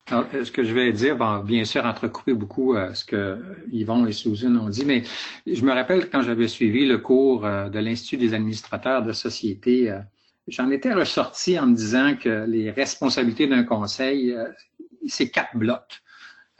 Ce 0.09 0.51
que 0.51 0.63
je 0.63 0.73
vais 0.73 0.93
dire 0.93 1.17
va 1.17 1.43
bien 1.45 1.65
sûr 1.65 1.85
entrecouper 1.85 2.33
beaucoup 2.33 2.75
euh, 2.75 2.93
ce 2.93 3.03
que 3.03 3.39
Yvon 3.71 4.05
et 4.05 4.13
Susan 4.13 4.55
ont 4.55 4.69
dit, 4.69 4.85
mais 4.85 5.03
je 5.45 5.61
me 5.65 5.73
rappelle 5.73 6.09
quand 6.09 6.21
j'avais 6.21 6.47
suivi 6.47 6.85
le 6.85 6.99
cours 6.99 7.45
euh, 7.45 7.67
de 7.67 7.79
l'Institut 7.79 8.15
des 8.15 8.33
administrateurs 8.33 9.03
de 9.03 9.11
société, 9.11 9.91
euh, 9.91 9.99
j'en 10.47 10.69
étais 10.71 10.93
ressorti 10.93 11.59
en 11.59 11.67
me 11.67 11.75
disant 11.75 12.15
que 12.15 12.45
les 12.47 12.71
responsabilités 12.71 13.47
d'un 13.47 13.63
conseil, 13.63 14.31
euh, 14.31 14.47
c'est 15.07 15.29
quatre 15.29 15.55
blocs. 15.55 16.01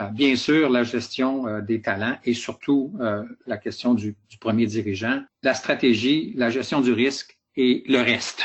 Euh, 0.02 0.10
bien 0.10 0.36
sûr, 0.36 0.70
la 0.70 0.84
gestion 0.84 1.48
euh, 1.48 1.62
des 1.62 1.82
talents 1.82 2.18
et 2.24 2.34
surtout 2.34 2.98
la 3.46 3.58
question 3.58 3.94
du, 3.94 4.16
premier 4.40 4.66
dirigeant, 4.66 5.24
la 5.44 5.54
stratégie, 5.54 6.34
la 6.36 6.50
gestion 6.50 6.82
du 6.82 6.92
risque 6.94 7.38
et 7.56 7.84
le 7.88 8.02
reste. 8.02 8.44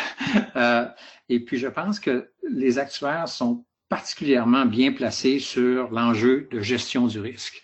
et 1.29 1.41
puis, 1.41 1.59
je 1.59 1.69
pense 1.69 2.01
que 2.01 2.31
les 2.51 2.79
actuaires 2.79 3.29
sont 3.29 3.65
particulièrement 3.89 4.65
bien 4.65 4.93
placés 4.93 5.39
sur 5.39 5.91
l'enjeu 5.91 6.49
de 6.51 6.61
gestion 6.61 7.07
du 7.07 7.21
risque. 7.21 7.63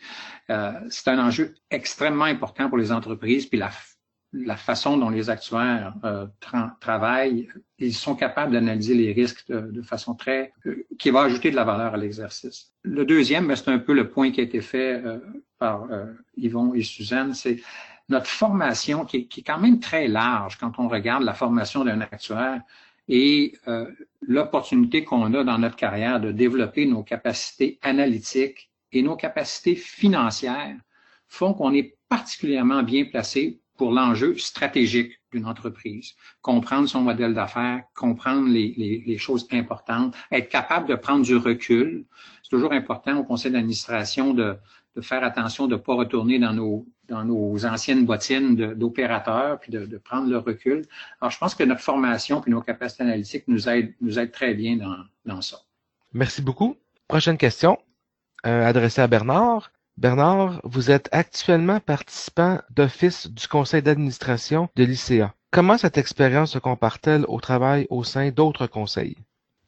c'est 0.91 1.09
un 1.09 1.19
enjeu 1.19 1.55
extrêmement 1.71 2.27
important 2.27 2.69
pour 2.69 2.77
les 2.77 2.93
entreprises, 2.93 3.47
puis 3.47 3.59
la 3.59 3.71
la 4.33 4.57
façon 4.57 4.97
dont 4.97 5.09
les 5.09 5.31
actuaires 5.31 5.95
euh, 6.05 6.27
travaillent, 6.81 7.49
ils 7.79 7.95
sont 7.95 8.15
capables 8.15 8.53
d'analyser 8.53 8.95
les 8.95 9.13
risques 9.13 9.51
de, 9.51 9.83
façon 9.83 10.15
très 10.15 10.53
euh, 10.67 10.87
qui 10.99 11.11
va 11.11 11.23
ajouter 11.23 11.51
de 11.51 11.57
la 11.57 11.65
valeur 11.65 11.95
à 11.95 11.97
l'exercice. 11.97 12.73
Le 12.83 13.05
deuxième, 13.05 13.47
ben, 13.47 13.57
c'est 13.57 13.71
un 13.71 13.79
peu 13.79 13.95
le 13.95 14.11
point 14.11 14.31
qui 14.31 14.41
a 14.41 14.43
été 14.43 14.61
fait 14.61 15.03
euh, 15.05 15.19
par 15.59 15.89
Yvon 16.37 16.75
et 16.75 16.83
Suzanne, 16.83 17.35
c'est 17.35 17.61
notre 18.09 18.29
formation 18.29 19.05
qui 19.05 19.27
qui 19.27 19.41
est, 19.41 19.43
quand 19.43 19.59
même 19.59 19.81
très 19.81 20.07
large 20.07 20.57
quand 20.57 20.79
on 20.79 20.89
regarde 20.89 21.25
la 21.25 21.35
formation 21.35 21.85
d'un 21.85 22.01
actuaire 22.01 22.63
et 23.09 23.55
l'opportunité 24.21 25.03
qu'on 25.03 25.35
a 25.35 25.43
dans 25.43 25.59
notre 25.59 25.75
carrière 25.75 26.21
de 26.21 26.31
développer 26.31 26.87
nos 26.87 27.03
capacités 27.03 27.79
analytiques 27.83 28.71
et 28.93 29.03
nos 29.03 29.17
capacités 29.17 29.75
financières 29.75 30.77
font 31.27 31.55
qu'on 31.55 31.75
est 31.75 31.97
particulièrement 32.09 32.85
bien 32.85 33.05
placé 33.05 33.61
pour 33.79 33.93
l'enjeu 33.93 34.37
stratégique 34.37 35.13
d'une 35.33 35.47
entreprise. 35.47 36.15
Comprendre 36.43 36.89
son 36.89 37.01
modèle 37.01 37.33
d'affaires, 37.33 37.83
comprendre 37.95 38.49
les, 38.49 39.19
choses 39.19 39.47
importantes, 39.53 40.15
être 40.31 40.49
capable 40.51 40.89
de 40.89 40.97
prendre 40.97 41.25
du 41.25 41.37
recul. 41.37 42.05
C'est 42.43 42.51
toujours 42.51 42.73
important 42.73 43.17
au 43.19 43.25
conseil 43.25 43.53
d'administration 43.53 44.35
de, 44.35 44.59
faire 45.01 45.23
attention 45.23 45.69
de 45.69 45.77
ne 45.77 45.81
pas 45.81 45.95
retourner 45.95 46.41
dans 46.41 46.53
nos, 46.53 46.85
dans 47.09 47.25
nos 47.25 47.65
anciennes 47.65 48.05
bottines 48.05 48.57
d'opérateurs, 48.75 49.61
puis 49.61 49.71
de, 49.71 49.99
prendre 49.99 50.29
le 50.29 50.39
recul. 50.39 50.85
Alors, 51.21 51.31
je 51.31 51.39
pense 51.39 51.55
que 51.55 51.63
notre 51.63 51.83
formation 51.83 52.41
puis 52.41 52.51
nos 52.51 52.61
capacités 52.61 53.05
analytiques 53.05 53.45
nous 53.47 53.69
aident, 53.69 54.33
très 54.33 54.55
bien 54.55 54.77
dans, 54.77 54.97
dans 55.25 55.41
ça. 55.41 55.59
Merci 56.13 56.43
beaucoup. 56.43 56.77
Prochaine 57.07 57.39
question, 57.39 57.79
euh, 58.45 58.67
adressée 58.67 59.03
à 59.03 59.07
Bernard. 59.07 59.71
Bernard, 59.99 60.61
vous 60.63 60.93
êtes 60.93 61.09
actuellement 61.11 61.81
participant 61.81 62.61
d'office 62.71 63.29
du 63.29 63.49
conseil 63.49 63.83
d'administration 63.83 64.69
de 64.77 64.85
l'ICA. 64.85 65.35
Comment 65.51 65.77
cette 65.77 65.99
expérience 65.99 66.53
se 66.53 66.61
compare-t-elle 66.61 67.25
au 67.27 67.41
travail 67.41 67.85
au 67.91 68.05
sein 68.05 68.31
d'autres 68.31 68.69
conseils? 68.69 69.17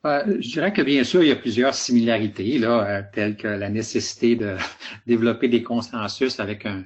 Euh, 0.06 0.37
je 0.38 0.49
dirais 0.49 0.72
que 0.72 0.82
bien 0.82 1.02
sûr, 1.02 1.25
il 1.25 1.30
y 1.30 1.32
a 1.32 1.37
plusieurs 1.37 1.75
similarités, 1.75 2.58
là, 2.58 2.87
euh, 2.87 3.02
telles 3.12 3.37
que 3.37 3.49
la 3.49 3.70
nécessité 3.70 4.37
de 4.37 4.56
développer 5.08 5.49
des 5.49 5.64
consensus 5.64 6.38
avec 6.38 6.64
un, 6.64 6.84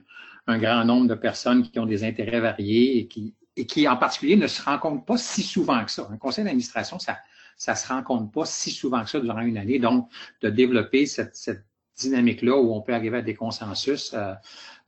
grand 0.49 0.87
nombre 0.87 1.09
de 1.09 1.15
personnes 1.15 1.69
qui 1.69 1.79
ont 1.79 1.87
des 1.87 2.03
intérêts 2.03 2.41
variés 2.41 2.97
et 2.97 3.09
qui, 3.09 3.35
et 3.57 3.67
qui, 3.67 3.87
en 3.87 3.99
particulier, 3.99 4.37
ne 4.37 4.47
se 4.47 4.63
rencontrent 4.63 5.05
pas 5.05 5.19
si 5.19 5.43
souvent 5.43 5.85
que 5.85 5.91
ça. 5.91 6.09
Un 6.11 6.17
conseil 6.17 6.45
d'administration, 6.45 6.99
ça 6.99 7.19
ça 7.57 7.77
se 7.77 7.87
rencontre 7.87 8.33
pas 8.33 8.47
si 8.47 8.71
souvent 8.71 9.05
que 9.05 9.11
ça 9.11 9.21
durant 9.21 9.43
une 9.43 9.59
année. 9.59 9.79
Donc, 9.79 10.09
de 10.41 10.51
développer 10.51 11.07
cette, 11.07 11.37
cette 11.37 11.65
dynamique-là 11.97 12.57
où 12.57 12.75
on 12.75 12.81
peut 12.81 12.95
arriver 12.95 13.19
à 13.19 13.23
des 13.23 13.35
consensus. 13.35 14.13
Euh, 14.15 14.33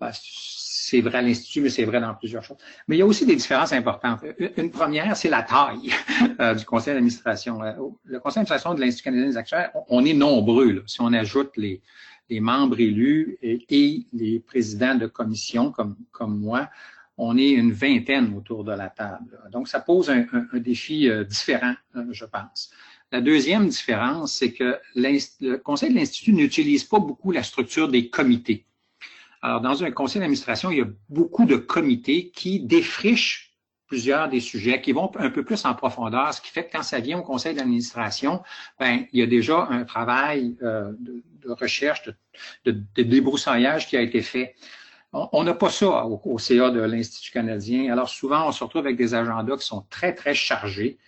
ben, 0.01 0.11
c'est 0.13 1.01
vrai 1.01 1.19
à 1.19 1.23
l'Institut, 1.23 1.61
mais 1.61 1.69
c'est 1.69 1.85
vrai 1.85 2.01
dans 2.01 2.15
plusieurs 2.15 2.45
choses. 2.45 2.59
Mais 2.87 2.97
il 2.97 2.99
y 3.01 3.03
a 3.03 3.07
aussi 3.07 3.27
des 3.27 3.37
différences 3.37 3.73
importantes. 3.73 4.21
Une 4.57 4.71
première, 4.71 5.17
c'est 5.17 5.29
la 5.29 5.43
taille 5.43 5.93
euh, 6.41 6.55
du 6.55 6.65
conseil 6.65 6.95
d'administration. 6.95 7.63
Euh, 7.63 7.73
le 8.05 8.21
conseil 8.21 8.43
d'administration 8.43 8.75
de 8.75 8.81
l'Institut 8.81 9.05
canadien 9.05 9.29
des 9.29 9.37
actuaires, 9.37 9.71
on 9.89 10.05
est 10.05 10.15
nombreux. 10.15 10.85
Si 10.87 11.01
on 11.01 11.13
ajoute 11.13 11.57
les, 11.57 11.81
membres 12.41 12.81
élus 12.81 13.39
et, 13.43 14.07
les 14.13 14.41
présidents 14.41 14.97
de 14.97 15.07
commission 15.07 15.73
comme, 15.73 15.97
moi, 16.39 16.69
on 17.19 17.39
est 17.39 17.51
une 17.51 17.73
vingtaine 17.73 18.35
autour 18.37 18.65
de 18.65 18.73
la 18.73 18.91
table. 18.91 19.41
Donc, 19.51 19.69
ça 19.69 19.81
pose 19.81 20.11
un 20.11 20.27
défi 20.59 21.09
différent, 21.27 21.75
je 22.11 22.25
pense. 22.27 22.71
La 23.13 23.21
deuxième 23.21 23.69
différence, 23.69 24.35
c'est 24.35 24.53
que 24.53 24.79
le 24.95 25.57
conseil 25.57 25.91
de 25.91 25.95
l'Institut 25.95 26.33
n'utilise 26.33 26.85
pas 26.85 26.99
beaucoup 26.99 27.31
la 27.31 27.43
structure 27.43 27.89
des 27.89 28.11
comités. 28.11 28.67
Alors, 29.43 29.61
dans 29.61 29.85
un 29.85 29.91
conseil 29.93 30.21
d'administration, 30.21 30.71
il 30.71 30.79
y 30.79 30.83
a 30.83 30.89
beaucoup 31.09 31.45
de 31.45 31.57
comités 31.57 32.31
qui 32.31 32.61
défrichent 32.61 33.47
plusieurs 33.87 34.29
des 34.29 34.41
sujets, 34.41 34.81
qui 34.81 34.91
vont 34.91 35.11
un 35.17 35.31
peu 35.31 35.45
plus 35.45 35.65
en 35.65 35.75
profondeur, 35.75 36.35
ce 36.35 36.41
qui 36.41 36.49
fait 36.51 36.67
que 36.67 36.73
quand 36.73 36.83
ça 36.83 36.99
vient 36.99 37.21
au 37.21 37.23
conseil 37.23 37.55
d'administration, 37.55 38.43
ben, 38.81 39.07
il 39.13 39.21
y 39.21 39.23
a 39.23 39.27
déjà 39.27 39.69
un 39.71 39.85
travail 39.85 40.57
euh, 40.63 40.93
de, 40.99 41.23
recherche, 41.53 42.11
de, 42.65 42.73
débroussaillage 42.97 43.87
qui 43.87 43.97
a 43.97 44.01
été 44.01 44.23
fait. 44.23 44.57
On 45.13 45.45
n'a 45.45 45.55
pas 45.55 45.71
ça 45.71 46.05
au, 46.07 46.21
au 46.25 46.39
CA 46.39 46.71
de 46.71 46.81
l'Institut 46.81 47.31
canadien. 47.31 47.93
Alors 47.93 48.09
souvent, 48.09 48.49
on 48.49 48.53
se 48.53 48.65
retrouve 48.65 48.85
avec 48.85 48.97
des 48.97 49.15
agendas 49.15 49.57
qui 49.57 49.65
sont 49.65 49.87
très, 49.89 50.13
très 50.15 50.35
chargés. 50.35 50.99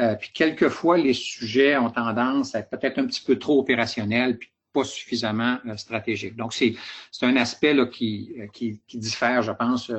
Euh, 0.00 0.16
puis 0.16 0.30
quelquefois, 0.32 0.98
les 0.98 1.14
sujets 1.14 1.76
ont 1.76 1.90
tendance 1.90 2.54
à 2.54 2.60
être 2.60 2.70
peut-être 2.70 2.98
un 2.98 3.06
petit 3.06 3.22
peu 3.22 3.38
trop 3.38 3.60
opérationnels, 3.60 4.38
puis 4.38 4.50
pas 4.72 4.84
suffisamment 4.84 5.58
euh, 5.66 5.76
stratégiques. 5.76 6.36
Donc, 6.36 6.52
c'est 6.52 6.74
un 7.22 7.36
aspect 7.36 7.74
là, 7.74 7.86
qui, 7.86 8.34
euh, 8.38 8.46
qui, 8.52 8.80
qui, 8.88 8.98
diffère, 8.98 9.42
je 9.42 9.52
pense, 9.52 9.92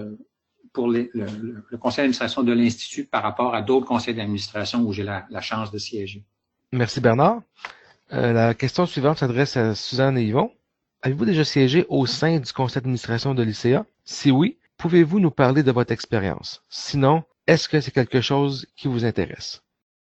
pour 0.73 0.89
le, 0.89 1.09
le, 1.13 1.77
conseil 1.77 2.03
d'administration 2.03 2.43
de 2.43 2.51
l'Institut 2.51 3.05
par 3.05 3.23
rapport 3.23 3.55
à 3.55 3.61
d'autres 3.61 3.87
conseils 3.87 4.13
d'administration 4.13 4.81
où 4.81 4.91
j'ai 4.91 5.03
la, 5.03 5.25
la, 5.29 5.41
chance 5.41 5.71
de 5.71 5.77
siéger. 5.77 6.23
Merci 6.73 6.99
Bernard. 6.99 7.41
Euh, 8.13 8.33
la 8.33 8.53
question 8.53 8.85
suivante 8.85 9.19
s'adresse 9.19 9.57
à 9.57 9.73
Suzanne 9.73 10.17
et 10.17 10.23
Yvon. 10.23 10.51
Avez-vous 11.01 11.25
déjà 11.25 11.45
siégé 11.45 11.85
au 11.89 12.05
sein 12.05 12.39
du 12.39 12.51
conseil 12.51 12.75
d'administration 12.81 13.33
de 13.33 13.43
l'ICA? 13.43 13.85
Si 14.03 14.31
oui, 14.31 14.57
pouvez-vous 14.77 15.19
nous 15.19 15.31
parler 15.31 15.63
de 15.63 15.71
votre 15.71 15.93
expérience? 15.93 16.63
Sinon, 16.69 17.23
est-ce 17.47 17.69
que 17.69 17.79
c'est 17.79 17.91
quelque 17.91 18.21
chose 18.21 18.67
qui 18.75 18.87
vous 18.87 19.05
intéresse? 19.05 19.61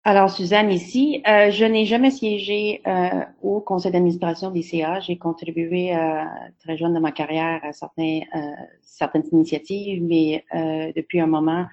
Alors, 0.08 0.30
Suzanne 0.30 0.70
ici, 0.70 1.20
euh, 1.26 1.50
je 1.50 1.64
n'ai 1.64 1.84
jamais 1.84 2.12
siégé 2.12 2.80
euh, 2.86 3.24
au 3.42 3.58
conseil 3.58 3.90
d'administration 3.90 4.52
des 4.52 4.62
CA. 4.62 5.00
J'ai 5.00 5.16
contribué 5.16 5.96
euh, 5.96 6.22
très 6.60 6.76
jeune 6.76 6.94
dans 6.94 7.00
ma 7.00 7.10
carrière 7.10 7.58
à 7.64 7.72
certains, 7.72 8.20
euh, 8.36 8.38
certaines 8.82 9.24
initiatives, 9.32 10.00
mais 10.04 10.44
euh, 10.54 10.92
depuis 10.94 11.18
un 11.18 11.26
moment, 11.26 11.66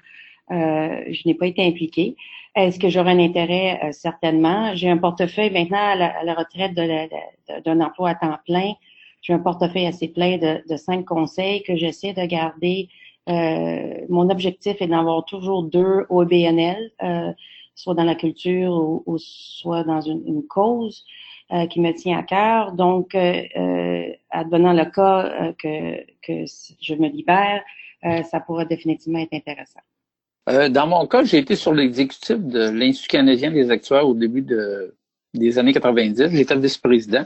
je 0.50 1.28
n'ai 1.28 1.36
pas 1.36 1.46
été 1.46 1.64
impliquée. 1.64 2.16
Est-ce 2.56 2.80
que 2.80 2.90
j'aurais 2.90 3.12
un 3.12 3.20
intérêt? 3.20 3.92
certainement. 3.92 4.74
J'ai 4.74 4.90
un 4.90 4.98
portefeuille 4.98 5.52
maintenant 5.52 5.78
à 5.78 6.24
la, 6.24 6.34
retraite 6.34 6.74
d'un 6.74 7.82
emploi 7.82 8.10
à 8.10 8.16
temps 8.16 8.38
plein. 8.48 8.74
J'ai 9.22 9.34
un 9.34 9.40
portefeuille 9.40 9.86
assez 9.86 10.08
plein 10.08 10.40
de, 10.40 10.64
de 10.68 10.76
cinq 10.76 11.06
conseils 11.06 11.62
que 11.62 11.76
j'essaie 11.76 12.14
de 12.14 12.26
garder. 12.26 12.90
mon 13.28 14.28
objectif 14.32 14.82
est 14.82 14.88
d'en 14.88 15.02
avoir 15.02 15.24
toujours 15.26 15.62
deux 15.62 16.08
au 16.10 16.26
BNL 16.26 16.92
soit 17.76 17.96
dans 17.96 18.04
la 18.04 18.16
culture 18.16 19.02
ou, 19.06 19.18
soit 19.18 19.84
dans 19.84 20.02
une, 20.02 20.24
une 20.28 20.46
cause 20.48 21.06
euh, 21.52 21.68
qui 21.68 21.82
me 21.82 21.92
tient 21.92 22.20
à 22.20 22.24
cœur. 22.24 22.72
Donc, 22.72 23.16
euh, 23.16 23.44
euh 23.58 24.08
advenant 24.32 24.74
le 24.74 24.86
cas 24.86 25.26
euh, 25.26 25.54
que, 25.62 26.02
que 26.26 26.46
je 26.82 26.96
me 26.96 27.08
libère, 27.10 27.62
ça 28.30 28.40
pourrait 28.42 28.66
définitivement 28.66 29.20
être 29.20 29.34
intéressant. 29.34 29.80
dans 30.48 30.88
mon 30.88 31.08
cas, 31.08 31.24
j'ai 31.24 31.38
été 31.38 31.56
sur 31.56 31.74
l'exécutif 31.74 32.38
de 32.38 32.70
l'Institut 32.70 33.08
canadien 33.08 33.50
des 33.50 33.72
actuaires 33.72 34.06
au 34.06 34.14
début 34.14 34.42
de, 34.42 34.94
des 35.34 35.58
années 35.58 35.72
90. 35.72 36.30
J'étais 36.32 36.58
vice-président. 36.58 37.24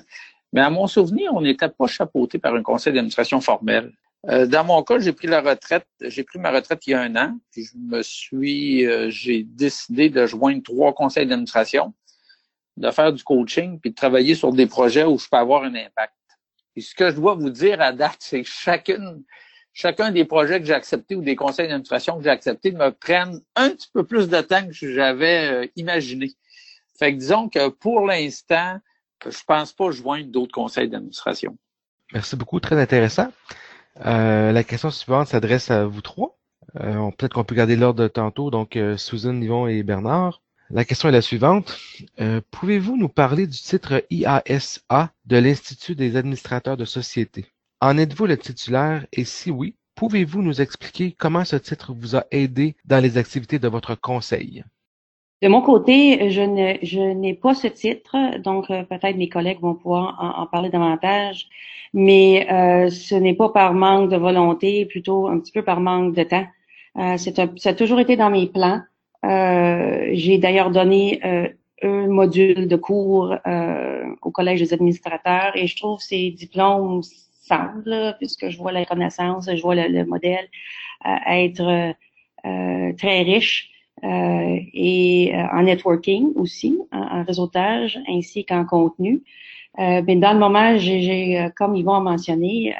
Mais 0.54 0.62
à 0.62 0.70
mon 0.70 0.86
souvenir, 0.86 1.34
on 1.34 1.42
n'était 1.42 1.70
pas 1.70 1.88
chapeauté 1.88 2.38
par 2.38 2.54
un 2.54 2.62
conseil 2.62 2.94
d'administration 2.94 3.42
formel. 3.42 3.92
Euh, 4.30 4.46
dans 4.46 4.64
mon 4.64 4.84
cas, 4.84 5.00
j'ai 5.00 5.14
pris 5.14 5.28
la 5.28 5.42
retraite, 5.42 5.88
j'ai 6.02 6.24
pris 6.24 6.40
ma 6.40 6.52
retraite 6.52 6.86
il 6.88 6.92
y 6.92 6.94
a 6.94 7.02
un 7.02 7.16
an, 7.16 7.40
puis 7.52 7.66
je 7.66 7.78
me 7.78 8.02
suis, 8.02 8.86
euh, 8.86 9.10
j'ai 9.10 9.44
décidé 9.44 10.10
de 10.10 10.26
joindre 10.26 10.64
trois 10.64 10.94
conseils 10.94 11.28
d'administration, 11.28 11.94
de 12.78 12.92
faire 12.92 13.14
du 13.14 13.24
coaching, 13.24 13.80
puis 13.80 13.92
de 13.92 13.96
travailler 13.96 14.36
sur 14.36 14.52
des 14.52 14.68
projets 14.68 15.04
où 15.04 15.18
je 15.18 15.28
peux 15.30 15.38
avoir 15.38 15.64
un 15.64 15.76
impact. 15.76 16.14
Et 16.76 16.82
ce 16.82 16.94
que 16.94 17.10
je 17.10 17.16
dois 17.16 17.36
vous 17.36 17.50
dire 17.50 17.80
à 17.82 17.94
date, 17.94 18.18
c'est 18.20 18.42
que 18.42 18.50
chacune, 18.50 19.24
chacun 19.72 20.12
des 20.12 20.26
projets 20.26 20.60
que 20.60 20.66
j'ai 20.66 20.74
acceptés 20.74 21.16
ou 21.16 21.22
des 21.22 21.36
conseils 21.36 21.68
d'administration 21.68 22.18
que 22.18 22.24
j'ai 22.24 22.30
acceptés 22.30 22.72
me 22.72 22.92
prennent 22.92 23.40
un 23.56 23.70
petit 23.70 23.90
peu 23.94 24.04
plus 24.04 24.28
de 24.28 24.42
temps 24.42 24.68
que 24.68 24.74
j'avais 24.74 25.48
euh, 25.48 25.68
imaginé. 25.76 26.34
Fait 27.00 27.14
que 27.14 27.20
disons 27.20 27.50
que 27.50 27.70
pour 27.70 28.06
l'instant, 28.06 28.80
je 29.26 29.44
pense 29.46 29.74
pas 29.74 29.92
joindre 29.92 30.28
d'autres 30.28 30.54
conseils 30.54 30.90
d'administration. 30.90 31.58
Merci 32.14 32.36
beaucoup, 32.36 32.60
très 32.60 32.80
intéressant. 32.80 33.32
Euh, 34.06 34.52
la 34.52 34.64
question 34.64 34.92
suivante 34.92 35.28
s'adresse 35.28 35.72
à 35.72 35.86
vous 35.86 36.02
trois. 36.02 36.38
Euh, 36.80 37.10
Peut-être 37.12 37.34
qu'on 37.34 37.44
peut 37.44 37.56
garder 37.56 37.76
l'ordre 37.76 38.08
tantôt, 38.08 38.52
donc 38.52 38.76
euh, 38.76 38.98
Susan, 38.98 39.42
Yvon 39.42 39.68
et 39.68 39.84
Bernard. 39.84 40.42
La 40.70 40.84
question 40.84 41.08
est 41.08 41.14
la 41.14 41.22
suivante. 41.22 41.80
Pouvez-vous 42.52 42.98
nous 42.98 43.08
parler 43.08 43.48
du 43.48 43.58
titre 43.58 44.04
IASA 44.10 45.14
de 45.26 45.38
l'Institut 45.38 45.96
des 45.96 46.18
administrateurs 46.18 46.76
de 46.76 46.84
société? 46.84 47.46
En 47.80 47.98
êtes-vous 47.98 48.26
le 48.26 48.38
titulaire? 48.38 49.08
Et 49.14 49.24
si 49.24 49.50
oui, 49.50 49.78
pouvez-vous 49.96 50.42
nous 50.42 50.60
expliquer 50.60 51.14
comment 51.14 51.46
ce 51.46 51.56
titre 51.56 51.94
vous 51.94 52.18
a 52.18 52.26
aidé 52.32 52.76
dans 52.84 53.02
les 53.02 53.18
activités 53.18 53.60
de 53.60 53.68
votre 53.70 53.96
conseil? 53.96 54.66
De 55.42 55.48
mon 55.50 55.62
côté, 55.62 56.32
je 56.32 56.42
ne 56.42 56.74
je 56.82 57.00
n'ai 57.00 57.34
pas 57.36 57.54
ce 57.54 57.68
titre, 57.68 58.16
donc 58.40 58.72
euh, 58.72 58.84
peut-être 58.84 59.16
mes 59.18 59.30
collègues 59.30 59.60
vont 59.62 59.76
pouvoir 59.76 60.18
en, 60.20 60.42
en 60.44 60.48
parler 60.48 60.70
davantage, 60.70 61.48
mais 61.94 62.48
euh, 62.52 62.90
ce 62.90 63.14
n'est 63.16 63.36
pas 63.36 63.50
par 63.50 63.74
manque 63.74 64.10
de 64.10 64.18
volonté, 64.18 64.86
plutôt 64.88 65.28
un 65.28 65.40
petit 65.40 65.52
peu 65.52 65.62
par 65.64 65.80
manque 65.80 66.16
de 66.16 66.24
temps. 66.24 66.48
Euh, 66.98 67.18
c'est 67.18 67.38
un, 67.40 67.52
ça 67.58 67.70
a 67.70 67.74
toujours 67.74 68.00
été 68.00 68.16
dans 68.16 68.32
mes 68.32 68.48
plans. 68.48 68.82
Euh, 69.26 70.10
J'ai 70.14 70.40
d'ailleurs 70.40 70.72
donné 70.72 71.20
euh, 71.24 71.48
un 71.84 72.08
module 72.08 72.68
de 72.68 72.76
cours 72.76 73.36
euh, 73.46 74.06
au 74.24 74.32
Collège 74.32 74.60
des 74.62 74.74
administrateurs 74.74 75.52
et 75.56 75.68
je 75.68 75.76
trouve 75.78 76.00
ces 76.00 76.32
diplômes 76.32 77.02
semblent, 77.44 78.16
puisque 78.18 78.50
je 78.50 78.58
vois 78.58 78.72
la 78.72 78.84
renaissance, 78.84 79.48
je 79.56 79.62
vois 79.62 79.76
le, 79.76 79.88
le 79.88 80.04
modèle, 80.06 80.48
être 81.28 81.94
très 82.98 83.22
riche. 83.22 83.70
Euh, 84.04 84.60
et 84.74 85.34
euh, 85.34 85.48
en 85.52 85.64
networking 85.64 86.34
aussi, 86.36 86.78
en, 86.92 87.24
réseautage 87.24 88.00
ainsi 88.08 88.46
qu'en 88.46 88.66
contenu. 88.66 89.24
Euh, 89.80 90.02
mais 90.06 90.16
dans 90.16 90.34
le 90.34 90.40
moment, 90.40 90.78
j'ai, 90.78 91.50
comme 91.56 91.76
ils 91.76 91.84
vont 91.84 92.00
mentionner, 92.02 92.76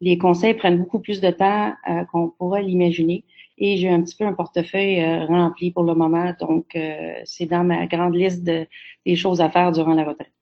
les 0.00 0.18
conseils 0.18 0.54
prennent 0.54 0.78
beaucoup 0.78 0.98
plus 0.98 1.20
de 1.20 1.30
temps 1.30 1.74
qu'on 2.10 2.28
pourrait 2.28 2.62
l'imaginer. 2.62 3.24
Et 3.58 3.76
j'ai 3.76 3.90
un 3.90 4.02
petit 4.02 4.16
peu 4.16 4.24
un 4.24 4.32
portefeuille 4.32 5.04
rempli 5.26 5.70
pour 5.70 5.84
le 5.84 5.94
moment, 5.94 6.32
donc 6.40 6.76
c'est 7.24 7.46
dans 7.46 7.62
ma 7.62 7.86
grande 7.86 8.14
liste 8.14 8.42
de, 8.42 8.66
des 9.04 9.16
choses 9.16 9.40
à 9.40 9.50
faire 9.50 9.70
durant 9.70 9.94
la 9.94 10.04
retraite. 10.04 10.32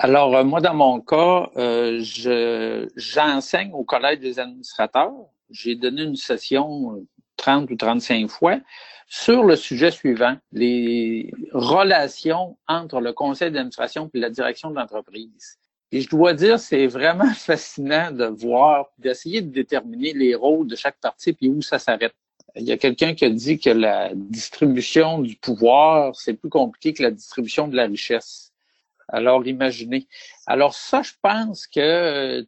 Alors, 0.00 0.44
moi, 0.44 0.60
dans 0.60 0.74
mon 0.74 1.00
cas, 1.00 1.50
je, 1.56 2.88
j'enseigne 2.96 3.72
au 3.72 3.84
Collège 3.84 4.18
des 4.18 4.40
administrateurs. 4.40 5.12
J'ai 5.50 5.76
donné 5.76 6.02
une 6.02 6.16
session 6.16 7.00
30 7.36 7.70
ou 7.70 7.76
35 7.76 8.28
fois 8.28 8.58
sur 9.12 9.42
le 9.42 9.56
sujet 9.56 9.90
suivant, 9.90 10.36
les 10.52 11.32
relations 11.52 12.56
entre 12.68 13.00
le 13.00 13.12
conseil 13.12 13.50
d'administration 13.50 14.08
et 14.14 14.20
la 14.20 14.30
direction 14.30 14.70
de 14.70 14.76
l'entreprise. 14.76 15.58
Et 15.90 16.00
je 16.00 16.08
dois 16.08 16.32
dire, 16.32 16.60
c'est 16.60 16.86
vraiment 16.86 17.32
fascinant 17.34 18.12
de 18.12 18.26
voir, 18.26 18.86
d'essayer 18.98 19.42
de 19.42 19.50
déterminer 19.50 20.12
les 20.12 20.36
rôles 20.36 20.68
de 20.68 20.76
chaque 20.76 21.00
partie 21.00 21.32
puis 21.32 21.48
où 21.48 21.60
ça 21.60 21.80
s'arrête. 21.80 22.14
Il 22.54 22.62
y 22.62 22.70
a 22.70 22.78
quelqu'un 22.78 23.14
qui 23.14 23.24
a 23.24 23.30
dit 23.30 23.58
que 23.58 23.70
la 23.70 24.14
distribution 24.14 25.18
du 25.18 25.34
pouvoir, 25.34 26.14
c'est 26.14 26.34
plus 26.34 26.48
compliqué 26.48 26.92
que 26.92 27.02
la 27.02 27.10
distribution 27.10 27.66
de 27.66 27.74
la 27.74 27.86
richesse. 27.86 28.52
Alors, 29.08 29.44
imaginez. 29.44 30.06
Alors 30.46 30.74
ça, 30.74 31.02
je 31.02 31.14
pense 31.20 31.66
que 31.66 31.80
euh, 31.80 32.44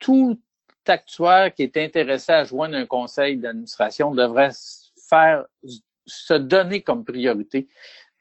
tout 0.00 0.40
actuaire 0.88 1.54
qui 1.54 1.62
est 1.62 1.76
intéressé 1.76 2.32
à 2.32 2.42
joindre 2.42 2.74
un 2.74 2.86
conseil 2.86 3.36
d'administration 3.36 4.12
devrait 4.12 4.50
faire 5.08 5.44
se 6.10 6.34
donner 6.34 6.82
comme 6.82 7.04
priorité, 7.04 7.68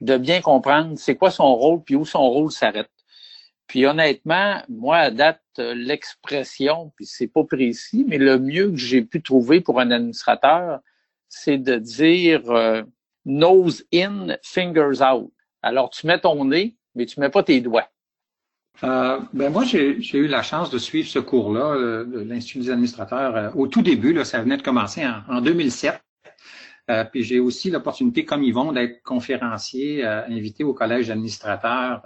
de 0.01 0.17
bien 0.17 0.41
comprendre 0.41 0.97
c'est 0.97 1.15
quoi 1.15 1.31
son 1.31 1.55
rôle 1.55 1.83
puis 1.83 1.95
où 1.95 2.05
son 2.05 2.29
rôle 2.29 2.51
s'arrête. 2.51 2.89
Puis 3.67 3.85
honnêtement, 3.85 4.61
moi, 4.67 4.97
à 4.97 5.11
date, 5.11 5.43
l'expression, 5.57 6.91
puis 6.95 7.05
c'est 7.05 7.27
pas 7.27 7.43
précis, 7.43 8.03
mais 8.07 8.17
le 8.17 8.39
mieux 8.39 8.71
que 8.71 8.77
j'ai 8.77 9.03
pu 9.03 9.21
trouver 9.21 9.61
pour 9.61 9.79
un 9.79 9.91
administrateur, 9.91 10.79
c'est 11.27 11.59
de 11.59 11.75
dire 11.75 12.49
euh, 12.49 12.81
nose 13.25 13.85
in, 13.93 14.35
fingers 14.41 15.03
out. 15.03 15.31
Alors, 15.61 15.91
tu 15.91 16.07
mets 16.07 16.19
ton 16.19 16.45
nez, 16.45 16.77
mais 16.95 17.05
tu 17.05 17.19
mets 17.19 17.29
pas 17.29 17.43
tes 17.43 17.61
doigts. 17.61 17.87
Euh, 18.83 19.19
ben 19.33 19.51
moi, 19.51 19.65
j'ai 19.65 19.99
eu 20.17 20.27
la 20.27 20.41
chance 20.41 20.71
de 20.71 20.79
suivre 20.79 21.07
ce 21.07 21.19
cours-là 21.19 21.73
euh, 21.73 22.05
de 22.05 22.21
l'Institut 22.21 22.59
des 22.59 22.71
administrateurs 22.71 23.55
au 23.55 23.67
tout 23.67 23.83
début. 23.83 24.13
Là, 24.13 24.25
ça 24.25 24.41
venait 24.41 24.57
de 24.57 24.63
commencer 24.63 25.05
en, 25.05 25.21
en 25.35 25.41
2007. 25.41 26.01
Euh, 26.89 27.03
puis 27.03 27.23
j'ai 27.23 27.39
aussi 27.39 27.69
l'opportunité, 27.69 28.25
comme 28.25 28.49
vont, 28.51 28.71
d'être 28.71 29.03
conférencier, 29.03 30.03
euh, 30.03 30.25
invité 30.27 30.63
au 30.63 30.73
collège 30.73 31.07
d'administrateurs. 31.07 32.01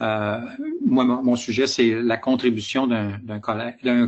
Euh, 0.00 0.40
moi, 0.84 1.04
mon, 1.04 1.36
sujet, 1.36 1.66
c'est 1.66 1.90
la 1.90 2.16
contribution 2.16 2.86
d'un 2.86 3.40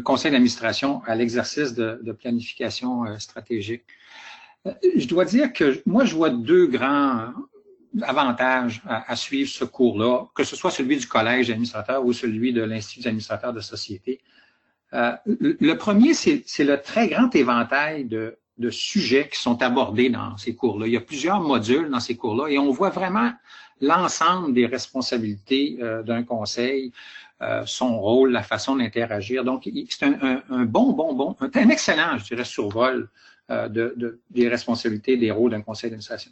conseil 0.00 0.30
d'administration 0.30 1.02
à 1.04 1.14
l'exercice 1.14 1.74
de, 1.74 2.12
planification 2.12 3.18
stratégique. 3.18 3.84
Je 4.96 5.06
dois 5.06 5.24
dire 5.24 5.52
que 5.52 5.82
moi, 5.84 6.04
je 6.04 6.14
vois 6.14 6.30
deux 6.30 6.66
grands 6.66 7.32
avantages 8.02 8.82
à, 8.86 9.16
suivre 9.16 9.50
ce 9.50 9.64
cours-là, 9.64 10.26
que 10.34 10.44
ce 10.44 10.54
soit 10.54 10.70
celui 10.70 10.96
du 10.96 11.08
collège 11.08 11.48
d'administrateurs 11.48 12.04
ou 12.04 12.12
celui 12.12 12.52
de 12.52 12.62
l'Institut 12.62 13.02
d'administrateurs 13.02 13.52
de 13.52 13.60
société. 13.60 14.20
Le 14.92 15.72
premier, 15.74 16.14
c'est 16.14 16.64
le 16.64 16.80
très 16.80 17.08
grand 17.08 17.34
éventail 17.34 18.04
de, 18.04 18.38
de 18.60 18.70
sujets 18.70 19.28
qui 19.28 19.40
sont 19.40 19.62
abordés 19.62 20.10
dans 20.10 20.36
ces 20.36 20.54
cours-là. 20.54 20.86
Il 20.86 20.92
y 20.92 20.96
a 20.96 21.00
plusieurs 21.00 21.40
modules 21.40 21.88
dans 21.90 21.98
ces 21.98 22.16
cours-là 22.16 22.48
et 22.48 22.58
on 22.58 22.70
voit 22.70 22.90
vraiment 22.90 23.32
l'ensemble 23.80 24.52
des 24.52 24.66
responsabilités 24.66 25.78
euh, 25.80 26.02
d'un 26.02 26.22
conseil, 26.22 26.92
euh, 27.42 27.62
son 27.64 27.98
rôle, 27.98 28.32
la 28.32 28.42
façon 28.42 28.76
d'interagir. 28.76 29.44
Donc, 29.44 29.68
c'est 29.88 30.04
un, 30.04 30.42
un, 30.50 30.64
bon, 30.66 30.92
bon, 30.92 31.14
bon, 31.14 31.36
un, 31.40 31.68
excellent, 31.70 32.18
je 32.18 32.24
dirais, 32.24 32.44
survol 32.44 33.08
euh, 33.50 33.68
de, 33.68 33.94
de, 33.96 34.20
des 34.30 34.48
responsabilités, 34.48 35.16
des 35.16 35.30
rôles 35.30 35.52
d'un 35.52 35.62
conseil 35.62 35.88
d'administration. 35.88 36.30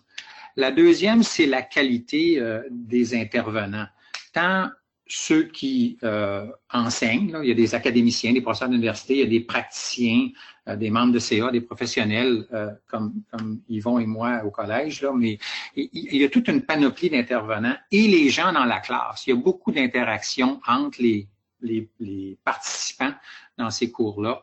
La 0.56 0.70
deuxième, 0.70 1.22
c'est 1.22 1.46
la 1.46 1.62
qualité 1.62 2.38
euh, 2.38 2.62
des 2.70 3.18
intervenants, 3.18 3.86
tant 4.34 4.68
ceux 5.08 5.44
qui 5.44 5.98
euh, 6.04 6.46
enseignent. 6.72 7.32
Là. 7.32 7.40
Il 7.42 7.48
y 7.48 7.50
a 7.50 7.54
des 7.54 7.74
académiciens, 7.74 8.32
des 8.32 8.42
professeurs 8.42 8.68
d'université, 8.68 9.14
il 9.14 9.20
y 9.20 9.22
a 9.22 9.26
des 9.26 9.40
praticiens, 9.40 10.28
euh, 10.68 10.76
des 10.76 10.90
membres 10.90 11.12
de 11.12 11.18
CA, 11.18 11.50
des 11.50 11.62
professionnels 11.62 12.46
euh, 12.52 12.70
comme, 12.86 13.14
comme 13.30 13.60
Yvon 13.68 13.98
et 13.98 14.06
moi 14.06 14.42
au 14.44 14.50
collège, 14.50 15.02
là, 15.02 15.12
mais 15.14 15.38
il, 15.74 16.16
y 16.16 16.24
a 16.24 16.28
toute 16.28 16.48
une 16.48 16.62
panoplie 16.62 17.08
d'intervenants 17.08 17.76
et 17.90 18.06
les 18.06 18.28
gens 18.28 18.52
dans 18.52 18.66
la 18.66 18.80
classe. 18.80 19.26
Il 19.26 19.30
y 19.30 19.32
a 19.32 19.36
beaucoup 19.36 19.72
d'interactions 19.72 20.60
entre 20.66 21.00
les, 21.00 21.26
les, 21.62 21.88
les, 22.00 22.38
participants 22.44 23.14
dans 23.56 23.70
ces 23.70 23.90
cours-là. 23.90 24.42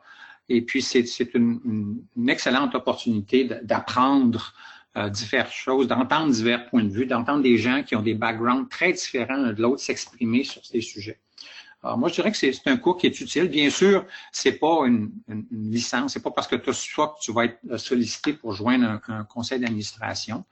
Et 0.50 0.62
puis, 0.62 0.82
c'est 0.82 1.34
une, 1.34 2.04
une, 2.16 2.30
excellente 2.30 2.76
opportunité 2.76 3.50
d'apprendre 3.64 4.54
euh, 4.98 5.10
diverses 5.10 5.54
choses, 5.54 5.88
d'entendre 5.88 6.32
divers 6.32 6.70
points 6.70 6.84
de 6.84 6.90
vue, 6.90 7.06
d'entendre 7.06 7.44
des 7.44 7.58
gens 7.58 7.84
qui 7.84 7.96
ont 7.96 8.02
des 8.02 8.14
backgrounds 8.14 8.70
très 8.70 8.94
différents 8.94 9.36
l'un 9.36 9.54
de 9.54 9.62
l'autre 9.62 9.82
s'exprimer 9.82 10.44
sur 10.44 10.66
ces 10.66 10.82
sujets. 10.82 11.20
Alors, 11.84 11.98
moi, 11.98 12.10
je 12.10 12.16
dirais 12.16 12.32
que 12.32 12.38
c'est 12.38 12.54
un 12.66 12.78
cours 12.78 12.98
qui 12.98 13.06
est 13.06 13.22
utile. 13.22 13.48
Bien 13.50 13.70
sûr, 13.70 14.06
c'est 14.32 14.54
pas 14.54 14.88
une, 14.88 15.12
une, 15.28 15.46
une 15.52 15.72
licence, 15.72 16.14
c'est 16.14 16.24
pas 16.24 16.32
parce 16.32 16.48
que 16.48 16.56
tu 16.56 16.70
as 16.70 16.74
soit 16.74 17.10
que 17.10 17.24
tu 17.24 17.32
vas 17.32 17.46
être 17.46 17.78
sollicité 17.78 18.34
pour 18.34 18.54
joindre 18.54 19.00
un, 19.08 19.24
conseil 19.26 19.60
d'administration, 19.60 20.46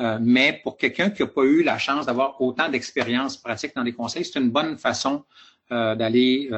euh, 0.00 0.18
mais 0.20 0.60
pour 0.62 0.78
quelqu'un 0.78 1.10
qui 1.10 1.22
n'a 1.22 1.28
pas 1.28 1.44
eu 1.44 1.62
la 1.62 1.78
chance 1.78 2.06
d'avoir 2.06 2.40
autant 2.40 2.68
d'expérience 2.68 3.36
pratique 3.36 3.76
dans 3.76 3.84
des 3.84 3.92
conseils, 3.92 4.24
c'est 4.24 4.40
une 4.40 4.50
bonne 4.50 4.76
façon 4.78 5.24
euh, 5.70 5.94
d'aller 5.94 6.50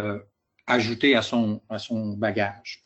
ajouter 0.66 1.16
à 1.16 1.20
son 1.20 1.60
bagage. 2.16 2.84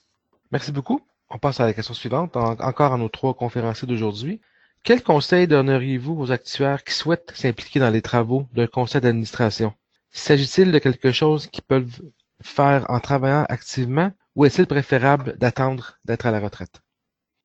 Merci 0.51 0.73
beaucoup. 0.73 1.01
On 1.31 1.39
passe 1.39 1.61
à 1.61 1.67
la 1.67 1.75
question 1.75 1.95
suivante, 1.95 2.37
encore 2.37 2.93
à 2.95 2.99
nos 2.99 3.09
trois 3.09 3.35
conférenciers 3.35 3.87
d'aujourd'hui. 3.87 4.41
Quel 4.83 5.03
conseil 5.03 5.47
donneriez-vous 5.47 6.19
aux 6.19 6.33
actuaires 6.33 6.85
qui 6.85 6.95
souhaitent 6.95 7.33
s'impliquer 7.35 7.81
dans 7.81 7.91
les 7.91 8.01
travaux 8.01 8.47
d'un 8.55 8.67
conseil 8.67 9.01
d'administration? 9.03 9.75
S'agit-il 10.11 10.73
de 10.73 10.79
quelque 10.79 11.13
chose 11.13 11.47
qu'ils 11.49 11.65
peuvent 11.65 12.01
faire 12.41 12.87
en 12.89 13.01
travaillant 13.01 13.45
activement 13.49 14.11
ou 14.37 14.47
est-il 14.47 14.67
préférable 14.67 15.37
d'attendre 15.39 15.99
d'être 16.05 16.27
à 16.27 16.31
la 16.31 16.41
retraite? 16.41 16.81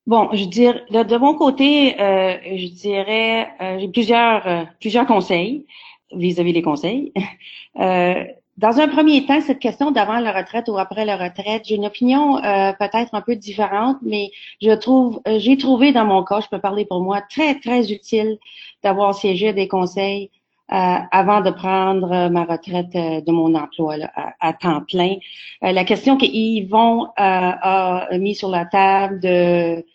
Bon, 0.05 0.29
je 0.33 0.45
dirais, 0.45 0.83
de, 0.89 1.03
de 1.03 1.17
mon 1.17 1.35
côté, 1.35 1.99
euh, 1.99 2.37
je 2.43 2.67
dirais, 2.67 3.47
euh, 3.61 3.79
j'ai 3.79 3.87
plusieurs, 3.87 4.47
euh, 4.47 4.63
plusieurs 4.79 5.05
conseils 5.05 5.65
vis-à-vis 6.13 6.51
-vis 6.51 6.53
des 6.53 6.61
conseils. 6.61 7.13
Euh, 8.53 8.57
dans 8.57 8.79
un 8.79 8.87
premier 8.87 9.25
temps, 9.25 9.41
cette 9.41 9.59
question 9.59 9.91
d'avant 9.91 10.19
la 10.19 10.31
retraite 10.31 10.67
ou 10.69 10.77
après 10.77 11.05
la 11.05 11.17
retraite, 11.17 11.63
j'ai 11.65 11.75
une 11.75 11.85
opinion 11.85 12.37
euh, 12.37 12.73
peut-être 12.73 13.13
un 13.13 13.21
peu 13.21 13.35
différente, 13.35 13.97
mais 14.01 14.31
je 14.61 14.71
trouve, 14.71 15.21
euh, 15.27 15.39
j'ai 15.39 15.57
trouvé 15.57 15.91
dans 15.91 16.05
mon 16.05 16.23
cas, 16.23 16.41
je 16.41 16.47
peux 16.49 16.59
parler 16.59 16.85
pour 16.85 17.01
moi, 17.01 17.21
très 17.21 17.59
très 17.59 17.91
utile 17.91 18.37
d'avoir 18.83 19.15
siégé 19.15 19.53
des 19.53 19.67
conseils 19.67 20.29
euh, 20.71 20.75
avant 21.11 21.41
de 21.41 21.51
prendre 21.51 22.29
ma 22.29 22.45
retraite 22.45 22.93
de 22.93 23.31
mon 23.31 23.53
emploi 23.55 23.95
à, 24.39 24.53
temps 24.53 24.81
plein. 24.81 25.17
la 25.61 25.83
question 25.83 26.17
qu'Yvon 26.17 27.09
a 27.17 28.07
mis 28.17 28.33
sur 28.35 28.49
la 28.49 28.65
table 28.65 29.19
de 29.19 29.85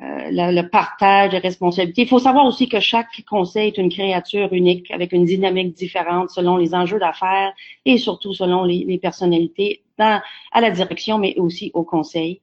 euh, 0.00 0.28
le, 0.30 0.62
partage 0.62 1.30
des 1.30 1.38
responsabilités. 1.38 2.02
Il 2.02 2.08
faut 2.08 2.18
savoir 2.18 2.46
aussi 2.46 2.68
que 2.68 2.80
chaque 2.80 3.24
conseil 3.28 3.68
est 3.68 3.78
une 3.78 3.90
créature 3.90 4.52
unique 4.52 4.90
avec 4.90 5.12
une 5.12 5.24
dynamique 5.24 5.74
différente 5.74 6.30
selon 6.30 6.56
les 6.56 6.74
enjeux 6.74 7.00
d'affaires 7.00 7.52
et 7.84 7.98
surtout 7.98 8.32
selon 8.32 8.64
les, 8.64 8.98
personnalités 8.98 9.82
dans, 9.98 10.20
à 10.52 10.60
la 10.60 10.70
direction, 10.70 11.18
mais 11.18 11.36
aussi 11.38 11.70
au 11.74 11.82
conseil. 11.82 12.40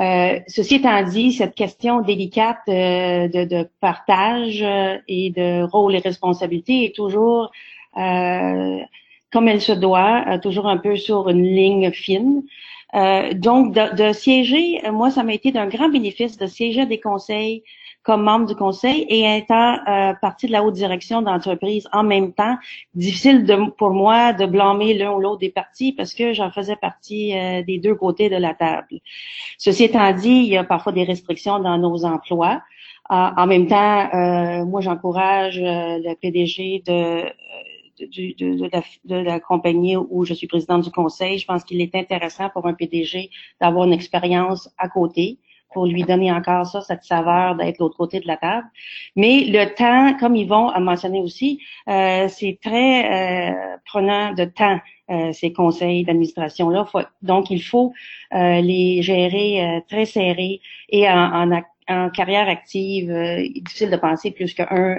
Euh, 0.00 0.40
ceci 0.48 0.76
étant 0.76 1.02
dit, 1.02 1.32
cette 1.32 1.54
question 1.54 2.00
délicate 2.00 2.58
euh, 2.68 3.28
de, 3.28 3.44
de, 3.44 3.68
partage 3.80 4.60
euh, 4.62 4.98
et 5.06 5.30
de 5.30 5.62
rôle 5.62 5.94
et 5.94 5.98
responsabilité 5.98 6.84
est 6.84 6.94
toujours, 6.94 7.52
comme 7.94 9.48
elle 9.48 9.60
se 9.60 9.72
doit, 9.72 10.38
toujours 10.42 10.66
un 10.66 10.78
peu 10.78 10.96
sur 10.96 11.28
une 11.28 11.44
ligne 11.44 11.90
fine. 11.92 12.42
Euh, 12.94 13.34
donc, 13.34 13.74
de, 13.74 14.12
siéger, 14.12 14.80
euh, 14.86 14.92
moi, 14.92 15.10
ça 15.10 15.24
m'a 15.24 15.34
été 15.34 15.50
d'un 15.50 15.66
grand 15.66 15.88
bénéfice 15.88 16.36
de 16.38 16.46
siéger 16.46 16.82
à 16.82 16.86
des 16.86 17.00
conseils 17.00 17.64
comme 18.04 18.22
membre 18.22 18.46
du 18.46 18.54
conseil 18.54 19.06
et 19.08 19.38
étant 19.38 19.78
euh, 19.88 20.12
partie 20.20 20.46
de 20.46 20.52
la 20.52 20.62
haute 20.62 20.74
direction 20.74 21.22
d'entreprise 21.22 21.88
en 21.92 22.04
même 22.04 22.34
temps. 22.34 22.56
Difficile 22.94 23.44
de, 23.44 23.70
pour 23.70 23.90
moi 23.90 24.34
de 24.34 24.44
blâmer 24.44 24.92
l'un 24.92 25.12
ou 25.12 25.20
l'autre 25.20 25.38
des 25.38 25.48
partis 25.48 25.92
parce 25.92 26.12
que 26.12 26.34
j'en 26.34 26.50
faisais 26.50 26.76
partie 26.76 27.32
des 27.66 27.78
deux 27.78 27.94
côtés 27.94 28.28
de 28.28 28.36
la 28.36 28.52
table. 28.52 29.00
Ceci 29.56 29.84
étant 29.84 30.12
dit, 30.12 30.28
il 30.28 30.48
y 30.48 30.58
a 30.58 30.64
parfois 30.64 30.92
des 30.92 31.04
restrictions 31.04 31.58
dans 31.60 31.78
nos 31.78 32.04
emplois. 32.04 32.60
en 33.08 33.46
même 33.46 33.68
temps, 33.68 34.64
moi, 34.66 34.82
j'encourage 34.82 35.58
le 35.58 36.12
PDG 36.16 36.82
de 36.86 37.24
de, 37.98 38.68
la, 38.70 38.82
de, 39.22 39.38
compagnie 39.40 39.96
où 39.96 40.24
je 40.24 40.34
suis 40.34 40.46
présidente 40.46 40.84
du 40.84 40.90
conseil. 40.90 41.38
Je 41.38 41.46
pense 41.46 41.64
qu'il 41.64 41.80
est 41.80 41.94
intéressant 41.94 42.50
pour 42.50 42.66
un 42.66 42.74
PDG 42.74 43.30
d'avoir 43.60 43.86
une 43.86 43.92
expérience 43.92 44.68
à 44.78 44.88
côté 44.88 45.38
pour 45.74 45.86
lui 45.86 46.04
donner 46.04 46.32
encore 46.32 46.66
ça, 46.66 46.80
cette 46.80 47.02
saveur 47.02 47.56
d'être 47.56 47.80
l'autre 47.80 47.96
côté 47.96 48.20
de 48.20 48.26
la 48.26 48.38
table. 48.38 48.66
Mais 49.16 49.44
le 49.48 49.74
temps, 49.74 50.16
comme 50.18 50.36
Yvon 50.36 50.68
a 50.68 50.80
mentionné 50.80 51.20
aussi, 51.20 51.60
euh, 51.88 52.28
c'est 52.28 52.58
très 52.62 53.52
euh, 53.52 53.76
prenant 53.84 54.32
de 54.32 54.44
temps, 54.44 54.78
euh, 55.10 55.32
ces 55.32 55.52
conseils 55.52 56.04
d'administration-là. 56.04 56.86
Donc, 57.20 57.50
il 57.50 57.62
faut 57.62 57.92
euh, 58.32 58.60
les 58.60 59.02
gérer 59.02 59.82
très 59.88 60.06
serrés 60.06 60.60
et 60.88 61.06
en, 61.10 61.52
en, 61.52 61.62
en 61.88 62.08
carrière 62.08 62.48
active, 62.48 63.12
difficile 63.60 63.90
de 63.90 63.96
penser 63.96 64.30
plus 64.30 64.54
qu'un 64.54 64.96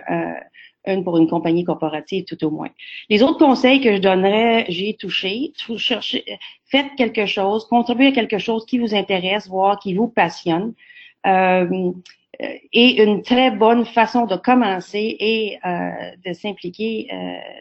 une 0.87 1.03
pour 1.03 1.17
une 1.17 1.27
compagnie 1.27 1.63
corporative 1.63 2.25
tout 2.25 2.43
au 2.43 2.51
moins. 2.51 2.69
Les 3.09 3.23
autres 3.23 3.39
conseils 3.39 3.81
que 3.81 3.95
je 3.95 4.01
donnerais, 4.01 4.65
j'ai 4.69 4.95
touché, 4.95 5.53
faites 6.65 6.95
quelque 6.97 7.25
chose, 7.25 7.65
contribuez 7.67 8.07
à 8.07 8.11
quelque 8.11 8.37
chose 8.37 8.65
qui 8.65 8.77
vous 8.77 8.95
intéresse, 8.95 9.47
voire 9.47 9.79
qui 9.79 9.93
vous 9.93 10.07
passionne. 10.07 10.73
Euh, 11.25 11.91
et 12.73 13.01
une 13.03 13.21
très 13.21 13.51
bonne 13.51 13.85
façon 13.85 14.25
de 14.25 14.35
commencer 14.35 15.15
et 15.19 15.57
euh, 15.65 15.89
de 16.25 16.33
s'impliquer 16.33 17.07
euh, 17.11 17.15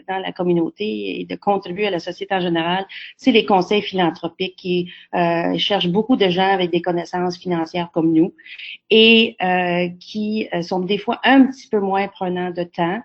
dans 0.08 0.18
la 0.18 0.32
communauté 0.32 1.20
et 1.20 1.24
de 1.24 1.36
contribuer 1.36 1.86
à 1.86 1.90
la 1.90 1.98
société 1.98 2.34
en 2.34 2.40
général, 2.40 2.86
c'est 3.16 3.32
les 3.32 3.44
conseils 3.44 3.82
philanthropiques 3.82 4.56
qui 4.56 4.90
euh, 5.14 5.56
cherchent 5.58 5.88
beaucoup 5.88 6.16
de 6.16 6.28
gens 6.28 6.50
avec 6.50 6.70
des 6.70 6.82
connaissances 6.82 7.38
financières 7.38 7.90
comme 7.92 8.12
nous 8.12 8.34
et 8.90 9.36
euh, 9.42 9.88
qui 10.00 10.48
euh, 10.52 10.62
sont 10.62 10.80
des 10.80 10.98
fois 10.98 11.20
un 11.24 11.46
petit 11.46 11.68
peu 11.68 11.80
moins 11.80 12.08
prenants 12.08 12.50
de 12.50 12.64
temps, 12.64 13.00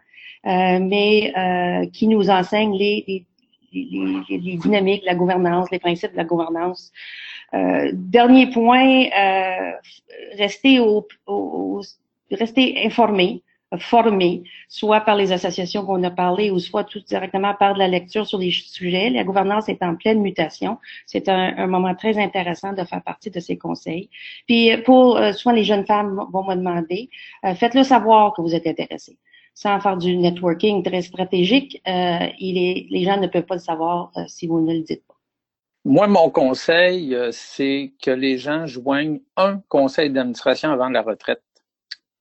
mais 0.46 1.34
euh, 1.38 1.86
qui 1.92 2.08
nous 2.08 2.30
enseigne 2.30 2.74
les, 2.78 3.04
les, 3.08 3.26
les, 3.74 4.38
les, 4.38 4.58
dynamiques, 4.58 5.04
la 5.06 5.16
gouvernance, 5.16 5.70
les 5.72 5.80
principes 5.80 6.12
de 6.12 6.18
la 6.18 6.24
gouvernance. 6.24 6.92
Euh, 7.54 7.92
dernier 7.94 8.48
point, 8.52 9.06
euh, 9.06 9.72
rester, 10.38 10.80
au, 10.80 11.08
au, 11.26 11.82
rester 12.32 12.86
informé, 12.86 13.44
formé, 13.78 14.44
soit 14.68 15.02
par 15.02 15.16
les 15.16 15.32
associations 15.32 15.86
qu'on 15.86 16.04
a 16.04 16.10
parlé 16.10 16.50
ou 16.50 16.60
soit 16.60 16.84
tout 16.84 17.02
directement 17.02 17.54
par 17.54 17.74
de 17.76 17.80
la 17.80 17.88
lecture 17.88 18.28
sur 18.28 18.40
les 18.40 18.52
sujets. 18.52 19.10
La 19.10 19.24
gouvernance 19.24 19.70
est 19.70 19.84
en 19.84 19.96
pleine 19.96 20.22
mutation. 20.22 20.78
C'est 21.06 21.30
un, 21.30 21.56
un, 21.58 21.68
moment 21.68 21.94
très 21.94 22.18
intéressant 22.18 22.74
de 22.74 22.84
faire 22.84 23.04
partie 23.04 23.30
de 23.30 23.40
ces 23.40 23.58
conseils. 23.58 24.10
Puis 24.48 24.76
pour 24.86 25.18
euh, 25.18 25.34
soit 25.34 25.54
les 25.54 25.64
jeunes 25.64 25.86
femmes 25.86 26.26
vont 26.32 26.44
me 26.44 26.56
demander, 26.56 27.10
euh, 27.46 27.54
faites-le 27.54 27.84
savoir 27.84 28.34
que 28.34 28.42
vous 28.42 28.56
êtes 28.56 28.66
intéressé 28.66 29.18
sans 29.62 29.82
faire 29.82 29.98
du 29.98 30.16
networking 30.16 30.84
très 30.84 31.02
stratégique, 31.02 31.82
euh, 31.86 32.28
les 32.40 33.04
gens 33.04 33.20
ne 33.20 33.28
peuvent 33.28 33.44
pas 33.44 33.56
le 33.56 33.60
savoir 33.60 34.10
euh, 34.16 34.22
si 34.26 34.48
vous 34.48 34.62
ne 34.62 34.74
le 34.74 34.84
dites 34.84 35.06
pas. 35.06 35.16
Moi, 35.84 36.08
mon 36.08 36.30
conseil, 36.30 37.14
euh, 37.14 37.32
c'est 37.34 37.92
que 38.02 38.10
les 38.10 38.38
gens 38.38 38.68
joignent 38.68 39.20
un 39.36 39.60
conseil 39.68 40.12
d'administration 40.12 40.72
avant 40.72 40.88
la 40.88 41.02
retraite. 41.02 41.44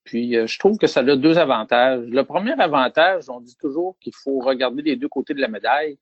Puis, 0.02 0.32
je 0.32 0.58
trouve 0.58 0.78
que 0.78 0.88
ça 0.88 1.00
a 1.00 1.16
deux 1.16 1.38
avantages. 1.38 2.00
Le 2.08 2.24
premier 2.24 2.58
avantage, 2.58 3.28
on 3.28 3.40
dit 3.40 3.56
toujours 3.56 3.96
qu'il 4.00 4.14
faut 4.14 4.40
regarder 4.40 4.82
les 4.82 4.96
deux 4.96 5.08
côtés 5.08 5.34
de 5.34 5.40
la 5.40 5.48
médaille. 5.48 5.98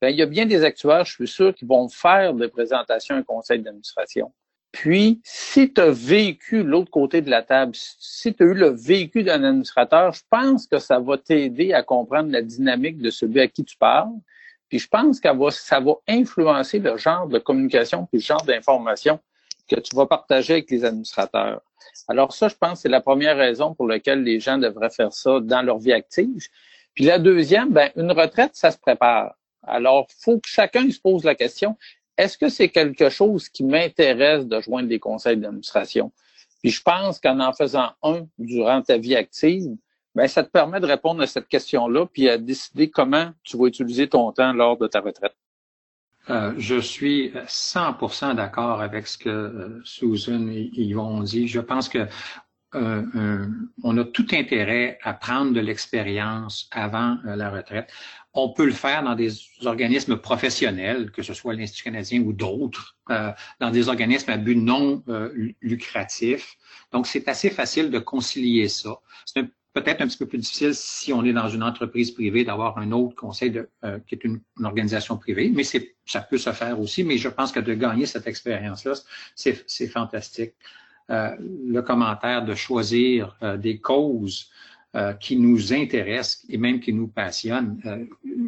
Bien, 0.00 0.10
il 0.10 0.16
y 0.16 0.22
a 0.22 0.26
bien 0.26 0.46
des 0.46 0.62
actuaires, 0.62 1.06
je 1.06 1.14
suis 1.14 1.26
sûr, 1.26 1.54
qui 1.54 1.64
vont 1.64 1.88
faire 1.88 2.34
des 2.34 2.48
présentations 2.48 3.16
à 3.16 3.18
un 3.18 3.22
conseil 3.22 3.60
d'administration. 3.60 4.30
Puis, 4.76 5.22
si 5.24 5.72
tu 5.72 5.80
as 5.80 5.90
vécu 5.90 6.62
l'autre 6.62 6.90
côté 6.90 7.22
de 7.22 7.30
la 7.30 7.42
table, 7.42 7.72
si 7.74 8.34
tu 8.34 8.42
as 8.42 8.46
eu 8.46 8.52
le 8.52 8.68
vécu 8.68 9.22
d'un 9.22 9.42
administrateur, 9.42 10.12
je 10.12 10.20
pense 10.28 10.66
que 10.66 10.78
ça 10.78 10.98
va 10.98 11.16
t'aider 11.16 11.72
à 11.72 11.82
comprendre 11.82 12.30
la 12.30 12.42
dynamique 12.42 12.98
de 12.98 13.08
celui 13.08 13.40
à 13.40 13.48
qui 13.48 13.64
tu 13.64 13.74
parles. 13.78 14.12
Puis 14.68 14.78
je 14.78 14.86
pense 14.86 15.18
que 15.18 15.28
ça 15.50 15.80
va 15.80 15.94
influencer 16.06 16.78
le 16.78 16.98
genre 16.98 17.26
de 17.26 17.38
communication 17.38 18.04
puis 18.04 18.18
le 18.18 18.22
genre 18.22 18.44
d'information 18.44 19.18
que 19.66 19.80
tu 19.80 19.96
vas 19.96 20.04
partager 20.04 20.52
avec 20.52 20.70
les 20.70 20.84
administrateurs. 20.84 21.62
Alors 22.06 22.34
ça, 22.34 22.48
je 22.48 22.56
pense, 22.56 22.82
c'est 22.82 22.90
la 22.90 23.00
première 23.00 23.38
raison 23.38 23.74
pour 23.74 23.86
laquelle 23.86 24.24
les 24.24 24.40
gens 24.40 24.58
devraient 24.58 24.90
faire 24.90 25.14
ça 25.14 25.40
dans 25.40 25.62
leur 25.62 25.78
vie 25.78 25.94
active. 25.94 26.48
Puis 26.92 27.06
la 27.06 27.18
deuxième, 27.18 27.70
ben, 27.70 27.90
une 27.96 28.12
retraite, 28.12 28.50
ça 28.52 28.70
se 28.70 28.78
prépare. 28.78 29.36
Alors, 29.62 30.06
faut 30.20 30.38
que 30.38 30.48
chacun 30.48 30.90
se 30.90 31.00
pose 31.00 31.24
la 31.24 31.34
question, 31.34 31.78
est-ce 32.16 32.38
que 32.38 32.48
c'est 32.48 32.68
quelque 32.68 33.08
chose 33.08 33.48
qui 33.48 33.64
m'intéresse 33.64 34.46
de 34.46 34.60
joindre 34.60 34.88
des 34.88 34.98
conseils 34.98 35.36
d'administration? 35.36 36.12
Puis 36.62 36.70
je 36.70 36.82
pense 36.82 37.20
qu'en 37.20 37.40
en 37.40 37.52
faisant 37.52 37.90
un 38.02 38.26
durant 38.38 38.82
ta 38.82 38.96
vie 38.96 39.14
active, 39.14 39.76
ben 40.14 40.26
ça 40.26 40.42
te 40.42 40.50
permet 40.50 40.80
de 40.80 40.86
répondre 40.86 41.22
à 41.22 41.26
cette 41.26 41.46
question-là, 41.46 42.06
puis 42.06 42.28
à 42.28 42.38
décider 42.38 42.90
comment 42.90 43.32
tu 43.44 43.58
vas 43.58 43.66
utiliser 43.66 44.08
ton 44.08 44.32
temps 44.32 44.52
lors 44.52 44.78
de 44.78 44.86
ta 44.86 45.00
retraite. 45.00 45.36
Euh, 46.28 46.54
je 46.58 46.80
suis 46.80 47.30
100% 47.46 48.34
d'accord 48.34 48.80
avec 48.80 49.06
ce 49.06 49.16
que 49.16 49.28
euh, 49.28 49.80
Susan 49.84 50.48
et 50.48 50.70
Yvon 50.72 51.18
ont 51.18 51.22
dit. 51.22 51.46
Je 51.46 51.60
pense 51.60 51.88
que 51.88 52.08
euh, 52.76 53.46
on 53.82 53.96
a 53.98 54.04
tout 54.04 54.26
intérêt 54.32 54.98
à 55.02 55.14
prendre 55.14 55.52
de 55.52 55.60
l'expérience 55.60 56.68
avant 56.70 57.18
la 57.24 57.50
retraite. 57.50 57.90
On 58.38 58.50
peut 58.50 58.66
le 58.66 58.72
faire 58.72 59.02
dans 59.02 59.14
des 59.14 59.30
organismes 59.64 60.18
professionnels, 60.18 61.10
que 61.10 61.22
ce 61.22 61.32
soit 61.32 61.54
l'Institut 61.54 61.84
canadien 61.84 62.20
ou 62.20 62.34
d'autres, 62.34 62.98
euh, 63.10 63.32
dans 63.60 63.70
des 63.70 63.88
organismes 63.88 64.30
à 64.30 64.36
but 64.36 64.56
non 64.56 65.02
euh, 65.08 65.52
lucratif. 65.62 66.56
Donc, 66.92 67.06
c'est 67.06 67.28
assez 67.28 67.48
facile 67.48 67.90
de 67.90 67.98
concilier 67.98 68.68
ça. 68.68 68.98
C'est 69.24 69.46
peut-être 69.72 70.02
un 70.02 70.06
petit 70.06 70.18
peu 70.18 70.26
plus 70.26 70.38
difficile 70.38 70.74
si 70.74 71.14
on 71.14 71.24
est 71.24 71.32
dans 71.32 71.48
une 71.48 71.62
entreprise 71.62 72.10
privée 72.10 72.44
d'avoir 72.44 72.76
un 72.76 72.92
autre 72.92 73.14
conseil 73.14 73.62
euh, 73.84 73.98
qui 74.06 74.14
est 74.14 74.24
une, 74.24 74.40
organisation 74.62 75.16
privée, 75.16 75.50
mais 75.54 75.64
ça 75.64 76.20
peut 76.20 76.38
se 76.38 76.52
faire 76.52 76.78
aussi. 76.78 77.04
Mais 77.04 77.16
je 77.16 77.28
pense 77.30 77.52
que 77.52 77.60
de 77.60 77.72
gagner 77.72 78.04
cette 78.04 78.26
expérience-là, 78.26 78.94
c'est 79.34 79.86
fantastique. 79.88 80.52
Le 81.08 81.80
commentaire 81.80 82.44
de 82.44 82.54
choisir 82.54 83.36
des 83.58 83.78
causes 83.78 84.50
euh, 84.96 85.12
qui 85.12 85.36
nous 85.36 85.74
intéresse 85.74 86.42
et 86.48 86.56
même 86.56 86.80
qui 86.80 86.90
nous 86.94 87.08
passionne. 87.08 87.78
Euh, 87.84 88.06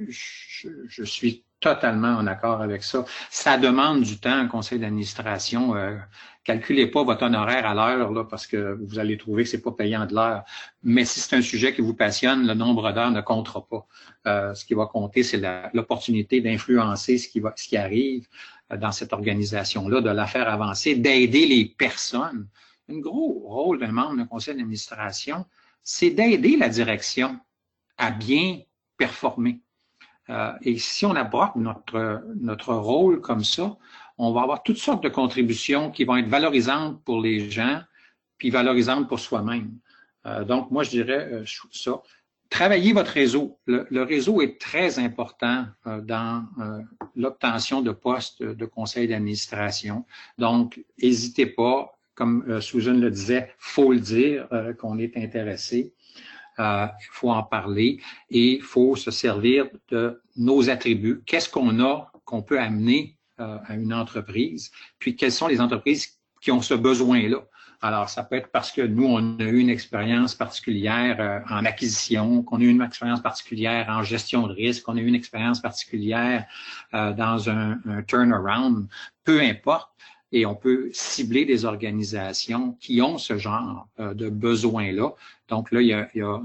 je, 0.09 1.05
suis 1.05 1.45
totalement 1.61 2.15
en 2.17 2.27
accord 2.27 2.63
avec 2.63 2.83
ça. 2.85 3.05
Ça 3.29 3.59
demande 3.59 4.01
du 4.01 4.19
temps, 4.19 4.49
conseil 4.49 4.79
d'administration. 4.79 5.77
Euh, 5.77 5.99
calculez 6.45 6.87
pas 6.87 7.03
votre 7.03 7.25
honoraire 7.25 7.67
à 7.67 7.75
l'heure 7.75 8.27
parce 8.29 8.47
que 8.47 8.79
vous 8.83 8.99
allez 8.99 9.19
trouver 9.19 9.43
que 9.43 9.51
c'est 9.51 9.61
pas 9.61 9.73
payant 9.73 10.07
de 10.07 10.15
l'heure. 10.15 10.43
Mais 10.83 11.05
si 11.05 11.21
c'est 11.21 11.37
un 11.37 11.43
sujet 11.43 11.75
qui 11.75 11.83
vous 11.83 11.93
passionne, 11.93 12.47
le 12.47 12.55
nombre 12.55 12.93
d'heures 12.93 13.11
ne 13.11 13.21
comptera 13.21 13.67
pas. 13.67 13.87
Euh, 14.27 14.55
ce 14.55 14.65
qui 14.65 14.73
va 14.73 14.87
compter, 14.87 15.23
c'est 15.23 15.43
l'opportunité 15.75 16.41
d'influencer 16.41 17.19
ce 17.19 17.29
qui 17.29 17.77
arrive 17.77 18.27
dans 18.77 18.93
cette 18.93 19.13
organisation-là, 19.13 20.01
de 20.01 20.11
la 20.11 20.27
faire 20.27 20.49
avancer, 20.49 20.95
d'aider 20.95 21.47
les 21.47 21.65
personnes. 21.65 22.49
Un 22.91 22.99
gros 22.99 23.43
rôle 23.45 23.79
d'un 23.79 23.93
membre 23.93 24.17
d'un 24.17 24.27
conseil 24.27 24.55
d'administration, 24.55 25.47
c'est 25.83 26.11
d'aider 26.11 26.57
la 26.57 26.69
direction 26.69 27.39
à 27.97 28.11
bien 28.11 28.61
performer. 28.97 29.61
Euh, 30.31 30.53
et 30.63 30.79
si 30.79 31.07
on 31.07 31.15
aborde 31.15 31.57
notre, 31.57 32.23
notre 32.37 32.75
rôle 32.75 33.21
comme 33.21 33.45
ça, 33.45 33.77
on 34.19 34.33
va 34.33 34.43
avoir 34.43 34.63
toutes 34.63 34.79
sortes 34.79 35.03
de 35.03 35.09
contributions 35.09 35.91
qui 35.91 36.05
vont 36.05 36.17
être 36.17 36.29
valorisantes 36.29 37.03
pour 37.05 37.21
les 37.21 37.51
gens, 37.51 37.81
puis 38.37 38.51
valorisantes 38.51 39.09
pour 39.09 39.21
soi-même. 39.21 39.79
Euh, 40.27 40.45
donc, 40.45 40.71
moi, 40.71 40.83
je 40.83 40.91
dirais 40.91 41.29
euh, 41.33 41.45
ça. 41.73 42.03
Travaillez 42.51 42.93
votre 42.93 43.13
réseau. 43.13 43.59
Le, 43.67 44.03
réseau 44.03 44.41
est 44.41 44.59
très 44.61 44.99
important 44.99 45.67
euh, 45.87 46.01
dans 46.01 46.47
l'obtention 47.15 47.83
de 47.83 47.93
postes 47.93 48.43
de 48.43 48.67
conseil 48.67 49.07
d'administration. 49.09 50.07
Donc, 50.39 50.83
n'hésitez 51.03 51.47
pas, 51.47 51.99
comme 52.15 52.61
Susan 52.61 52.95
le 52.95 53.11
disait, 53.11 53.53
faut 53.59 53.93
le 53.93 54.01
dire 54.01 54.49
qu'on 54.79 54.99
est 54.99 55.17
intéressé. 55.17 55.95
Il 56.59 56.91
faut 57.13 57.31
en 57.31 57.45
parler 57.45 58.01
et 58.31 58.55
il 58.55 58.63
faut 58.63 58.97
se 58.97 59.13
servir 59.13 59.69
de 59.91 60.21
nos 60.37 60.69
attributs. 60.69 61.23
Qu'est-ce 61.27 61.49
qu'on 61.49 61.81
a 61.81 62.11
qu'on 62.25 62.43
peut 62.43 62.59
amener 62.59 63.17
à 63.37 63.75
une 63.75 63.95
entreprise? 63.95 64.73
Puis, 64.99 65.15
quelles 65.15 65.33
sont 65.33 65.47
les 65.47 65.61
entreprises 65.61 66.19
qui 66.41 66.51
ont 66.51 66.63
ce 66.63 66.75
besoin-là? 66.75 67.45
Alors, 67.81 68.09
ça 68.09 68.25
peut 68.25 68.35
être 68.35 68.49
parce 68.49 68.73
que 68.73 68.83
nous, 68.83 69.07
on 69.07 69.39
a 69.39 69.45
eu 69.45 69.59
une 69.59 69.71
expérience 69.71 70.35
particulière 70.35 71.17
euh, 71.21 71.41
en 71.49 71.65
acquisition, 71.65 72.43
qu'on 72.43 72.59
a 72.59 72.65
eu 72.65 72.69
une 72.69 72.83
expérience 72.83 73.23
particulière 73.23 73.87
en 73.89 74.03
gestion 74.03 74.49
de 74.49 74.53
risque, 74.53 74.83
qu'on 74.83 74.97
a 74.97 75.01
eu 75.01 75.07
une 75.07 75.15
expérience 75.15 75.61
particulière 75.61 76.45
euh, 76.95 77.13
dans 77.13 77.49
un, 77.49 77.79
turnaround, 78.09 78.89
peu 79.23 79.41
importe. 79.41 79.91
Et 80.33 80.45
on 80.45 80.55
peut 80.55 80.91
cibler 80.93 81.47
des 81.47 81.65
organisations 81.65 82.73
qui 82.81 83.01
ont 83.01 83.17
ce 83.17 83.39
genre 83.39 83.89
euh, 84.01 84.13
de 84.13 84.29
besoins-là. 84.29 85.11
Donc 85.49 85.71
là, 85.71 85.81
il 85.81 85.87
y 85.87 85.93
a, 85.95 86.09
il 86.15 86.19
y 86.19 86.23
a 86.23 86.41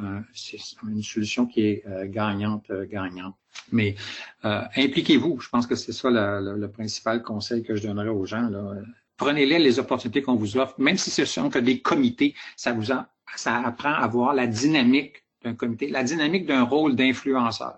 une 0.88 1.04
solution 1.04 1.48
qui 1.48 1.66
est 1.66 1.84
gagnante, 2.06 2.72
gagnante. 2.90 3.36
Mais 3.74 3.96
impliquez-vous. 4.42 5.42
Je 5.42 5.50
pense 5.50 5.68
que 5.68 5.76
c'est 5.76 5.92
ça 5.92 6.10
le 6.10 6.68
principal 6.68 7.22
conseil 7.22 7.64
que 7.64 7.76
je 7.76 7.86
donnerais 7.86 8.08
aux 8.08 8.26
gens. 8.26 8.48
Là 8.48 8.76
prenez-les 9.24 9.58
les 9.58 9.80
opportunités 9.80 10.22
qu'on 10.22 10.36
vous 10.36 10.58
offre, 10.58 10.76
même 10.80 10.98
si 10.98 11.10
ce 11.10 11.24
sont 11.24 11.50
que 11.50 11.60
des 11.60 11.80
comités, 11.80 12.36
ça 12.58 12.74
vous 12.74 12.88
ça 13.36 13.58
apprend 13.66 13.94
à 13.94 14.06
voir 14.08 14.34
la 14.34 14.48
dynamique 14.48 15.24
d'un 15.44 15.56
comité, 15.56 15.88
la 15.88 16.04
dynamique 16.04 16.46
d'un 16.46 16.64
rôle 16.64 16.96
d'influenceur. 16.96 17.78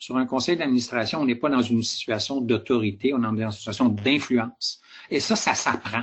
Sur 0.00 0.16
un 0.16 0.26
conseil 0.26 0.56
d'administration, 0.56 1.20
on 1.20 1.26
n'est 1.26 1.36
pas 1.36 1.48
dans 1.48 1.62
une 1.62 1.84
situation 1.84 2.40
d'autorité, 2.40 3.14
on 3.14 3.18
est 3.18 3.40
dans 3.40 3.50
une 3.50 3.50
situation 3.52 3.88
d'influence. 3.88 4.80
Et 5.10 5.20
ça, 5.20 5.36
ça 5.36 5.54
s'apprend, 5.54 6.02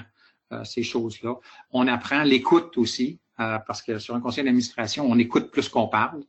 euh, 0.54 0.64
ces 0.64 0.84
choses-là. 0.84 1.36
On 1.72 1.86
apprend 1.88 2.24
l'écoute 2.24 2.78
aussi, 2.78 3.20
euh, 3.42 3.58
parce 3.68 3.82
que 3.82 4.00
sur 4.00 4.16
un 4.16 4.22
conseil 4.22 4.46
d'administration, 4.46 5.06
on 5.06 5.18
écoute 5.20 5.52
plus 5.52 5.68
qu'on 5.68 5.90
parle. 5.90 6.22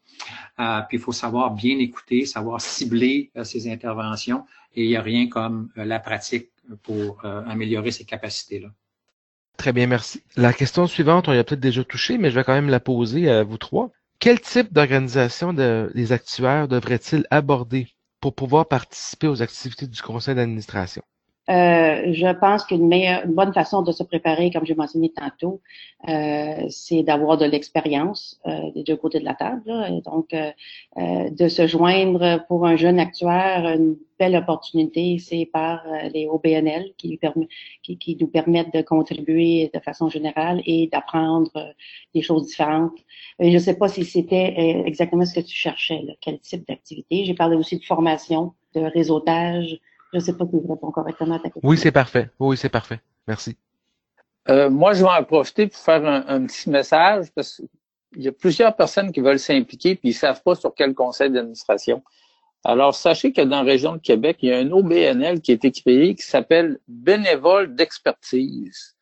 Euh, 0.59 0.81
puis 0.89 0.97
il 0.97 1.01
faut 1.01 1.13
savoir 1.13 1.53
bien 1.53 1.79
écouter, 1.79 2.27
savoir 2.27 2.61
cibler 2.61 3.31
ses 3.45 3.71
interventions. 3.71 4.45
Et 4.75 4.83
il 4.85 4.89
n'y 4.89 4.97
a 4.97 5.03
rien 5.03 5.29
comme 5.29 5.69
la 5.77 6.01
pratique 6.01 6.51
pour 6.83 7.25
euh, 7.25 7.43
améliorer 7.47 7.91
ces 7.91 8.05
capacités-là. 8.05 8.69
Très 9.57 9.73
bien, 9.73 9.87
merci. 9.87 10.23
La 10.37 10.53
question 10.53 10.87
suivante, 10.87 11.29
on 11.29 11.33
y 11.33 11.39
a 11.39 11.45
peut-être 11.45 11.61
déjà 11.61 11.83
touché, 11.83 12.17
mais 12.17 12.31
je 12.31 12.37
vais 12.37 12.45
quand 12.45 12.55
même 12.55 12.69
la 12.69 12.81
poser 12.81 13.29
à 13.29 13.43
vous 13.43 13.59
trois. 13.59 13.91
Quel 14.21 14.41
type 14.41 14.73
d'organisation 14.73 15.53
de, 15.53 15.91
les 15.95 16.13
actuaires 16.13 16.69
devraient-ils 16.69 17.27
aborder 17.31 17.89
pour 18.21 18.35
pouvoir 18.35 18.67
participer 18.67 19.27
aux 19.29 19.43
activités 19.43 19.87
du 19.87 20.01
conseil 20.01 20.35
d'administration? 20.35 21.03
Euh, 21.49 22.13
je 22.13 22.31
pense 22.39 22.65
qu'une 22.65 22.87
meilleure, 22.87 23.25
une 23.25 23.33
bonne 23.33 23.55
façon 23.55 23.83
de 23.83 23.91
se 23.91 24.03
préparer, 24.03 24.51
comme 24.51 24.67
j'ai 24.67 24.75
mentionné 24.75 25.11
tantôt, 25.11 25.63
euh, 26.09 26.67
c'est 26.69 27.03
d'avoir 27.03 27.39
de 27.39 27.47
l'expérience 27.47 28.39
euh, 28.47 28.71
des 28.75 28.83
deux 28.83 28.97
côtés 28.97 29.19
de 29.19 29.25
la 29.25 29.35
table. 29.35 29.63
Donc, 30.05 30.35
euh, 30.35 30.51
euh, 30.99 31.31
de 31.31 31.49
se 31.49 31.67
joindre 31.67 32.45
pour 32.49 32.67
un 32.67 32.77
jeune 32.77 33.01
actuaire, 33.01 33.65
une 33.75 33.97
belle 34.19 34.37
opportunité, 34.37 35.19
c'est 35.19 35.47
par 35.47 35.85
les 36.13 36.27
OBNL 36.27 36.93
qui, 36.99 37.09
lui 37.09 37.17
permet, 37.19 37.49
qui, 37.83 37.97
qui, 37.99 38.17
nous 38.21 38.27
permettent 38.27 38.75
de 38.75 38.83
contribuer 38.83 39.71
de 39.73 39.79
façon 39.79 40.09
générale 40.09 40.61
et 40.67 40.89
d'apprendre 40.93 41.73
des 42.15 42.23
choses 42.23 42.49
différentes. 42.49 42.99
je 43.39 43.47
ne 43.47 43.59
sais 43.59 43.79
pas 43.79 43.87
si 43.87 44.05
c'était 44.05 44.83
exactement 44.85 45.25
ce 45.25 45.35
que 45.35 45.47
tu 45.47 45.55
cherchais, 45.55 46.03
là, 46.03 46.15
quel 46.21 46.41
type 46.41 46.67
d'activité? 46.67 47.25
J'ai 47.27 47.35
parlé 47.35 47.55
aussi 47.55 47.79
de 47.79 47.85
formation, 47.85 48.55
de 48.75 48.81
réseautage, 48.81 49.79
je 50.13 50.19
ne 50.19 50.23
sais 50.23 50.33
pas 50.33 50.45
si 50.47 50.53
je 50.53 50.69
réponds 50.69 50.91
correctement 50.91 51.37
à 51.37 51.39
ta 51.39 51.51
question. 51.51 51.69
Oui, 51.69 51.77
c'est 51.77 51.93
parfait. 51.93 52.31
Oui, 52.39 52.57
c'est 52.57 52.69
parfait. 52.69 53.01
Merci. 53.27 53.57
Euh, 54.49 54.71
moi, 54.71 54.95
je 54.95 55.03
vais 55.03 55.11
en 55.11 55.25
profiter 55.25 55.67
pour 55.67 55.79
faire 55.79 56.05
un, 56.05 56.47
petit 56.47 56.71
message 56.71 57.27
parce 57.35 57.57
qu'il 58.13 58.23
y 58.23 58.29
a 58.29 58.33
plusieurs 58.33 58.75
personnes 58.75 59.13
qui 59.13 59.21
veulent 59.21 59.39
s'impliquer 59.39 59.95
puis 59.97 60.11
ils 60.11 60.15
ne 60.15 60.19
savent 60.19 60.43
pas 60.43 60.55
sur 60.55 60.75
quel 60.75 60.95
conseil 60.95 61.31
d'administration. 61.31 62.03
Alors, 62.65 62.95
sachez 62.95 63.33
que 63.33 63.43
dans 63.43 63.63
la 63.63 63.71
région 63.71 63.93
de 63.93 63.99
Québec, 63.99 64.39
il 64.41 64.49
y 64.49 64.53
a 64.53 64.59
un 64.59 64.71
OBNL 64.71 65.41
qui 65.41 65.53
a 65.53 65.55
été 65.55 65.71
créé 65.71 66.15
qui 66.15 66.25
s'appelle 66.25 66.79
Bénévole 66.89 67.75
d'expertise. 67.75 68.97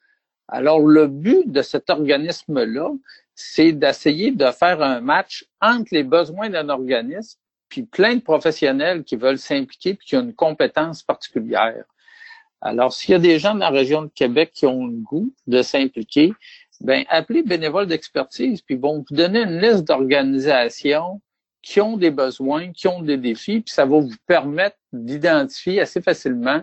Alors, 0.49 0.81
le 0.81 1.07
but 1.07 1.51
de 1.51 1.62
cet 1.62 1.88
organisme-là, 1.90 2.90
c'est 3.35 3.73
d'essayer 3.73 4.33
de 4.33 4.51
faire 4.51 4.83
un 4.83 5.01
match 5.01 5.47
entre 5.61 5.88
les 5.92 6.03
besoins 6.03 6.51
d'un 6.51 6.69
organisme 6.69 7.38
puis 7.68 7.83
plein 7.83 8.16
de 8.16 8.20
professionnels 8.20 9.05
qui 9.05 9.16
veulent 9.16 9.38
s'impliquer 9.38 9.94
puis 9.94 10.07
qui 10.07 10.16
ont 10.16 10.22
une 10.22 10.35
compétence 10.35 11.02
particulière. 11.02 11.85
Alors, 12.61 12.92
s'il 12.92 13.12
y 13.12 13.14
a 13.14 13.18
des 13.18 13.38
gens 13.38 13.52
dans 13.52 13.61
la 13.61 13.70
région 13.70 14.02
de 14.02 14.11
Québec 14.14 14.50
qui 14.55 14.66
ont 14.66 14.87
le 14.87 14.96
goût 14.96 15.33
de 15.46 15.62
s'impliquer, 15.62 16.33
ben 16.81 17.05
appelez 17.09 17.42
bénévoles 17.42 17.87
d'expertise, 17.87 18.61
puis 18.62 18.76
bon, 18.76 19.05
vous 19.09 19.14
donner 19.14 19.40
une 19.42 19.61
liste 19.61 19.85
d'organisations 19.85 21.20
qui 21.62 21.81
ont 21.81 21.96
des 21.96 22.11
besoins, 22.11 22.72
qui 22.72 22.87
ont 22.87 23.02
des 23.02 23.16
défis, 23.16 23.61
puis 23.61 23.74
ça 23.74 23.85
va 23.85 23.98
vous 23.98 24.14
permettre 24.26 24.76
d'identifier 24.92 25.81
assez 25.81 26.00
facilement 26.00 26.62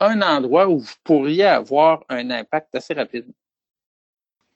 un 0.00 0.22
endroit 0.22 0.68
où 0.68 0.78
vous 0.78 0.94
pourriez 1.02 1.44
avoir 1.44 2.04
un 2.08 2.30
impact 2.30 2.74
assez 2.74 2.94
rapide. 2.94 3.26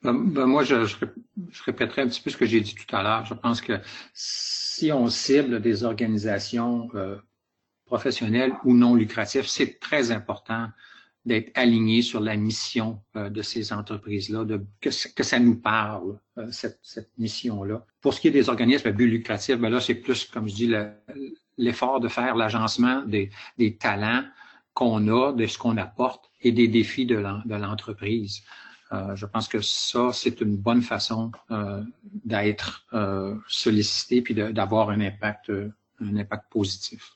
Ben, 0.01 0.13
ben 0.13 0.45
moi, 0.45 0.63
je, 0.63 0.85
je, 0.85 0.95
répéterai 1.65 2.03
un 2.03 2.07
petit 2.07 2.21
peu 2.21 2.29
ce 2.29 2.37
que 2.37 2.45
j'ai 2.45 2.61
dit 2.61 2.73
tout 2.73 2.95
à 2.95 3.03
l'heure. 3.03 3.25
Je 3.25 3.33
pense 3.33 3.59
que 3.59 3.73
si 4.13 4.91
on 4.93 5.09
cible 5.09 5.61
des 5.61 5.83
organisations 5.83 6.89
euh, 6.95 7.17
professionnelles 7.85 8.53
ou 8.63 8.73
non 8.73 8.95
lucratives, 8.95 9.47
c'est 9.47 9.79
très 9.79 10.11
important 10.11 10.69
d'être 11.25 11.51
aligné 11.55 12.01
sur 12.01 12.21
la 12.21 12.37
mission 12.37 13.01
euh, 13.17 13.29
de 13.29 13.41
ces 13.41 13.73
entreprises-là, 13.73 14.45
que, 14.79 14.89
que, 15.13 15.23
ça 15.23 15.39
nous 15.39 15.59
parle, 15.59 16.17
euh, 16.37 16.49
cette, 16.49 16.79
cette 16.81 17.11
mission-là. 17.17 17.85
Pour 17.99 18.13
ce 18.13 18.21
qui 18.21 18.29
est 18.29 18.31
des 18.31 18.47
organismes 18.47 18.87
à 18.87 18.91
but 18.91 19.07
lucratif, 19.07 19.57
ben 19.57 19.69
là, 19.69 19.81
c'est 19.81 19.95
plus, 19.95 20.25
comme 20.25 20.47
je 20.47 20.55
dis, 20.55 20.73
l'effort 21.57 21.99
de 21.99 22.07
faire 22.07 22.35
l'agencement 22.35 23.01
des, 23.01 23.31
des 23.57 23.75
talents 23.75 24.23
qu'on 24.73 25.09
a, 25.09 25.33
de 25.33 25.45
ce 25.45 25.57
qu'on 25.57 25.75
apporte 25.75 26.31
et 26.41 26.53
des 26.53 26.69
défis 26.69 27.05
de 27.05 27.17
l'entreprise. 27.17 28.43
Euh, 28.91 29.15
je 29.15 29.25
pense 29.25 29.47
que 29.47 29.61
ça, 29.61 30.09
c'est 30.13 30.41
une 30.41 30.57
bonne 30.57 30.81
façon 30.81 31.31
euh, 31.51 31.81
d'être 32.25 32.85
euh, 32.93 33.35
sollicité 33.47 34.21
puis 34.21 34.33
d'avoir 34.33 34.89
un 34.89 34.99
impact, 34.99 35.51
un 36.01 36.17
impact 36.17 36.45
positif. 36.49 37.13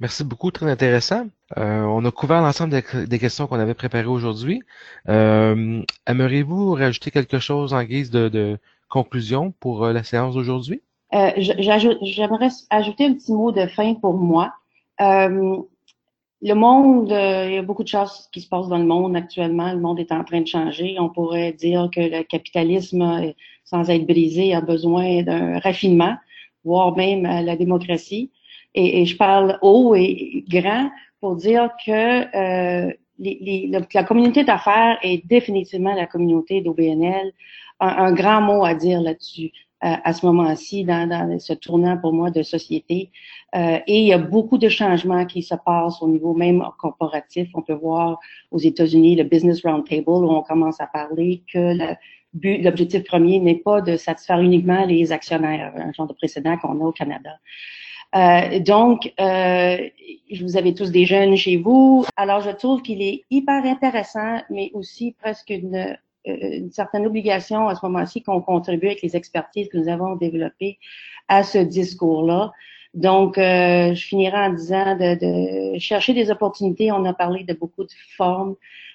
Merci 0.00 0.24
beaucoup, 0.24 0.50
très 0.50 0.68
intéressant. 0.70 1.26
on 1.56 2.04
a 2.04 2.10
couvert 2.10 2.40
l'ensemble 2.42 2.82
des, 3.06 3.18
questions 3.20 3.46
qu'on 3.46 3.60
avait 3.60 3.74
préparées 3.74 4.06
aujourd'hui. 4.06 4.62
Aimeriez-vous 5.06 6.72
rajouter 6.72 7.12
quelque 7.12 7.38
chose 7.38 7.72
en 7.72 7.84
guise 7.84 8.10
de, 8.10 8.58
conclusion 8.88 9.52
pour 9.52 9.86
la 9.86 10.02
séance 10.02 10.34
d'aujourd'hui? 10.34 10.82
J'aimerais 11.12 12.48
ajouter 12.70 13.06
un 13.06 13.14
petit 13.14 13.32
mot 13.32 13.52
de 13.52 13.66
fin 13.66 13.94
pour 13.94 14.14
moi 14.14 14.52
le 16.42 16.54
monde, 16.54 17.12
euh, 17.12 17.46
il 17.48 17.54
y 17.54 17.58
a 17.58 17.62
beaucoup 17.62 17.84
de 17.84 17.88
choses 17.88 18.28
qui 18.32 18.40
se 18.40 18.48
passent 18.48 18.68
dans 18.68 18.78
le 18.78 18.84
monde 18.84 19.14
actuellement. 19.16 19.72
Le 19.72 19.78
monde 19.78 20.00
est 20.00 20.10
en 20.10 20.24
train 20.24 20.40
de 20.40 20.46
changer. 20.46 20.96
On 20.98 21.08
pourrait 21.08 21.52
dire 21.52 21.88
que 21.94 22.00
le 22.00 22.24
capitalisme, 22.24 23.32
sans 23.64 23.88
être 23.88 24.06
brisé, 24.06 24.52
a 24.52 24.60
besoin 24.60 25.22
d'un 25.22 25.60
raffinement, 25.60 26.16
voire 26.64 26.96
même 26.96 27.26
euh, 27.26 27.42
la 27.42 27.56
démocratie. 27.56 28.32
Et, 28.74 29.04
je 29.04 29.16
parle 29.16 29.58
haut 29.62 29.94
et 29.94 30.44
grand 30.48 30.90
pour 31.20 31.36
dire 31.36 31.70
que 31.84 31.92
euh, 32.36 32.92
les, 33.18 33.70
la 33.92 34.04
communauté 34.04 34.44
d'affaires 34.44 34.98
est 35.02 35.24
définitivement 35.26 35.94
la 35.94 36.06
communauté 36.06 36.60
d'OBNL. 36.60 37.32
un, 37.80 38.12
grand 38.12 38.40
mot 38.40 38.64
à 38.64 38.74
dire 38.74 39.00
là-dessus 39.00 39.52
à 39.82 40.12
ce 40.12 40.24
moment-ci 40.24 40.84
dans, 40.84 41.08
dans, 41.08 41.38
ce 41.38 41.52
tournant 41.52 41.98
pour 41.98 42.12
moi 42.12 42.30
de 42.30 42.42
société. 42.42 43.10
Euh, 43.54 43.78
et 43.86 44.00
il 44.00 44.06
y 44.06 44.12
a 44.12 44.18
beaucoup 44.18 44.56
de 44.56 44.68
changements 44.68 45.26
qui 45.26 45.42
se 45.42 45.54
passent 45.54 46.00
au 46.00 46.08
niveau 46.08 46.34
même 46.34 46.64
corporatif. 46.78 47.48
On 47.54 47.62
peut 47.62 47.74
voir 47.74 48.18
aux 48.50 48.58
États-Unis 48.58 49.16
le 49.16 49.24
Business 49.24 49.62
Roundtable 49.62 50.08
où 50.08 50.30
on 50.30 50.42
commence 50.42 50.80
à 50.80 50.86
parler 50.86 51.42
que 51.52 51.76
l'objectif 52.42 53.04
premier 53.04 53.40
n'est 53.40 53.56
pas 53.56 53.80
de 53.80 53.96
satisfaire 53.96 54.40
uniquement 54.40 54.86
les 54.86 55.12
actionnaires, 55.12 55.72
un 55.76 55.92
genre 55.92 56.06
de 56.06 56.14
précédent 56.14 56.56
qu'on 56.58 56.80
a 56.80 56.84
au 56.84 56.92
Canada. 56.92 57.32
Euh, 58.14 58.60
donc, 58.60 59.12
euh, 59.20 59.88
vous 60.40 60.56
avez 60.56 60.74
tous 60.74 60.90
des 60.90 61.06
jeunes 61.06 61.36
chez 61.36 61.56
vous. 61.56 62.04
Alors, 62.16 62.40
je 62.40 62.50
trouve 62.50 62.82
qu'il 62.82 63.02
est 63.02 63.22
hyper 63.30 63.64
intéressant, 63.64 64.42
mais 64.50 64.70
aussi 64.74 65.14
presque 65.18 65.50
une 65.50 65.76
euh, 65.76 65.94
une 66.24 66.70
certaine 66.70 67.06
obligation 67.06 67.68
à 67.68 67.74
ce 67.74 67.84
moment-ci 67.86 68.22
qu'on 68.22 68.40
contribue 68.40 68.86
avec 68.86 69.02
les 69.02 69.16
expertises 69.16 69.68
que 69.68 69.78
nous 69.78 69.88
avons 69.88 70.16
développées 70.16 70.78
à 71.28 71.42
ce 71.42 71.58
discours-là. 71.58 72.52
Donc, 72.94 73.36
je 73.36 73.94
finirai 73.94 74.36
en 74.36 74.52
disant 74.52 74.96
de, 74.96 75.74
de, 75.74 75.78
chercher 75.78 76.12
des 76.12 76.30
opportunités. 76.30 76.92
On 76.92 77.04
a 77.04 77.14
parlé 77.14 77.42
de 77.44 77.54
beaucoup 77.54 77.84
de 77.84 77.92
formes. 78.16 78.54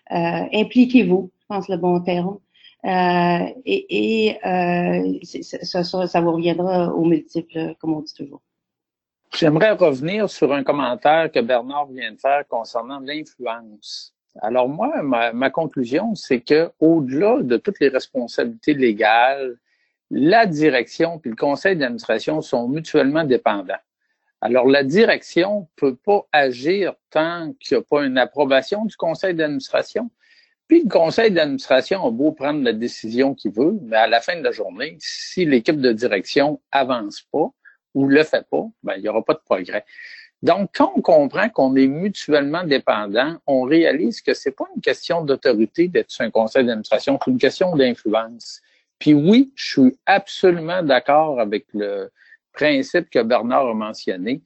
Impliquez-vous, 0.09 1.31
je 1.41 1.45
pense 1.47 1.67
le 1.67 1.77
bon 1.77 1.99
terme. 2.01 2.37
et, 2.85 4.29
et 4.35 4.39
ça, 5.63 5.83
ça, 5.83 6.07
ça, 6.07 6.21
vous 6.21 6.31
reviendra 6.31 6.93
aux 6.93 7.05
multiples, 7.05 7.75
comme 7.79 7.93
on 7.93 8.01
dit 8.01 8.13
toujours. 8.13 8.41
J'aimerais 9.35 9.71
revenir 9.71 10.29
sur 10.29 10.53
un 10.53 10.63
commentaire 10.63 11.31
que 11.31 11.39
Bernard 11.39 11.87
vient 11.87 12.11
de 12.11 12.17
faire 12.17 12.47
concernant 12.47 12.99
l'influence. 12.99 14.13
Alors 14.41 14.69
moi, 14.69 15.01
ma, 15.01 15.49
conclusion, 15.49 16.15
c'est 16.15 16.41
que 16.41 16.69
au-delà 16.79 17.41
de 17.41 17.57
toutes 17.57 17.79
les 17.79 17.89
responsabilités 17.89 18.73
légales, 18.73 19.57
la 20.09 20.45
direction 20.45 21.19
puis 21.19 21.31
le 21.31 21.35
conseil 21.35 21.75
d'administration 21.75 22.41
sont 22.41 22.67
mutuellement 22.67 23.23
dépendants. 23.23 23.75
Alors 24.41 24.67
la 24.67 24.83
direction 24.83 25.67
peut 25.75 25.95
pas 25.95 26.25
agir 26.31 26.93
tant 27.09 27.53
qu'il 27.59 27.77
n'y 27.77 27.81
a 27.81 27.85
pas 27.89 28.05
une 28.05 28.17
approbation 28.17 28.85
du 28.85 28.95
conseil 28.95 29.33
d'administration. 29.33 30.09
Puis 30.67 30.83
le 30.83 30.89
conseil 30.89 31.31
d'administration 31.31 32.05
a 32.05 32.11
beau 32.11 32.31
prendre 32.31 32.63
la 32.63 32.73
décision 32.73 33.33
qu'il 33.33 33.51
veut, 33.51 33.79
mais 33.83 33.97
à 33.97 34.07
la 34.07 34.21
fin 34.21 34.37
de 34.37 34.43
la 34.43 34.51
journée, 34.51 34.97
si 34.99 35.45
l'équipe 35.45 35.79
de 35.79 35.91
direction 35.93 36.61
avance 36.71 37.21
pas, 37.31 37.51
ou 37.93 38.07
le 38.07 38.23
fait 38.23 38.45
pas, 38.49 38.65
ben, 38.83 38.93
il 38.97 39.01
n'y 39.01 39.09
aura 39.09 39.23
pas 39.23 39.33
de 39.33 39.39
progrès. 39.39 39.83
Donc, 40.43 40.69
quand 40.75 40.93
on 40.95 41.01
comprend 41.01 41.49
qu'on 41.49 41.75
est 41.75 41.87
mutuellement 41.87 42.63
dépendants, 42.63 43.37
on 43.47 43.63
réalise 43.63 44.21
que 44.21 44.35
c'est 44.35 44.51
pas 44.51 44.65
une 44.75 44.81
question 44.81 45.23
d'autorité 45.23 45.87
d'être 45.87 46.11
sur 46.11 46.25
un 46.25 46.29
conseil 46.29 46.63
d'administration, 46.65 47.17
c'est 47.23 47.31
une 47.31 47.39
question 47.39 47.75
d'influence. 47.75 48.61
Puis 48.99 49.13
oui, 49.13 49.51
je 49.55 49.71
suis 49.71 49.99
absolument 50.05 50.83
d'accord 50.83 51.39
avec 51.39 51.65
le 51.73 52.11
principe 52.53 53.09
que 53.09 53.21
Bernard 53.23 53.67
a 53.67 53.73
mentionné. 53.73 54.41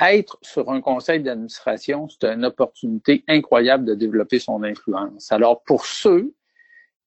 Être 0.00 0.38
sur 0.42 0.70
un 0.70 0.80
conseil 0.80 1.20
d'administration, 1.22 2.08
c'est 2.08 2.24
une 2.24 2.44
opportunité 2.44 3.24
incroyable 3.28 3.84
de 3.84 3.94
développer 3.94 4.38
son 4.38 4.62
influence. 4.62 5.30
Alors, 5.32 5.62
pour 5.62 5.86
ceux 5.86 6.32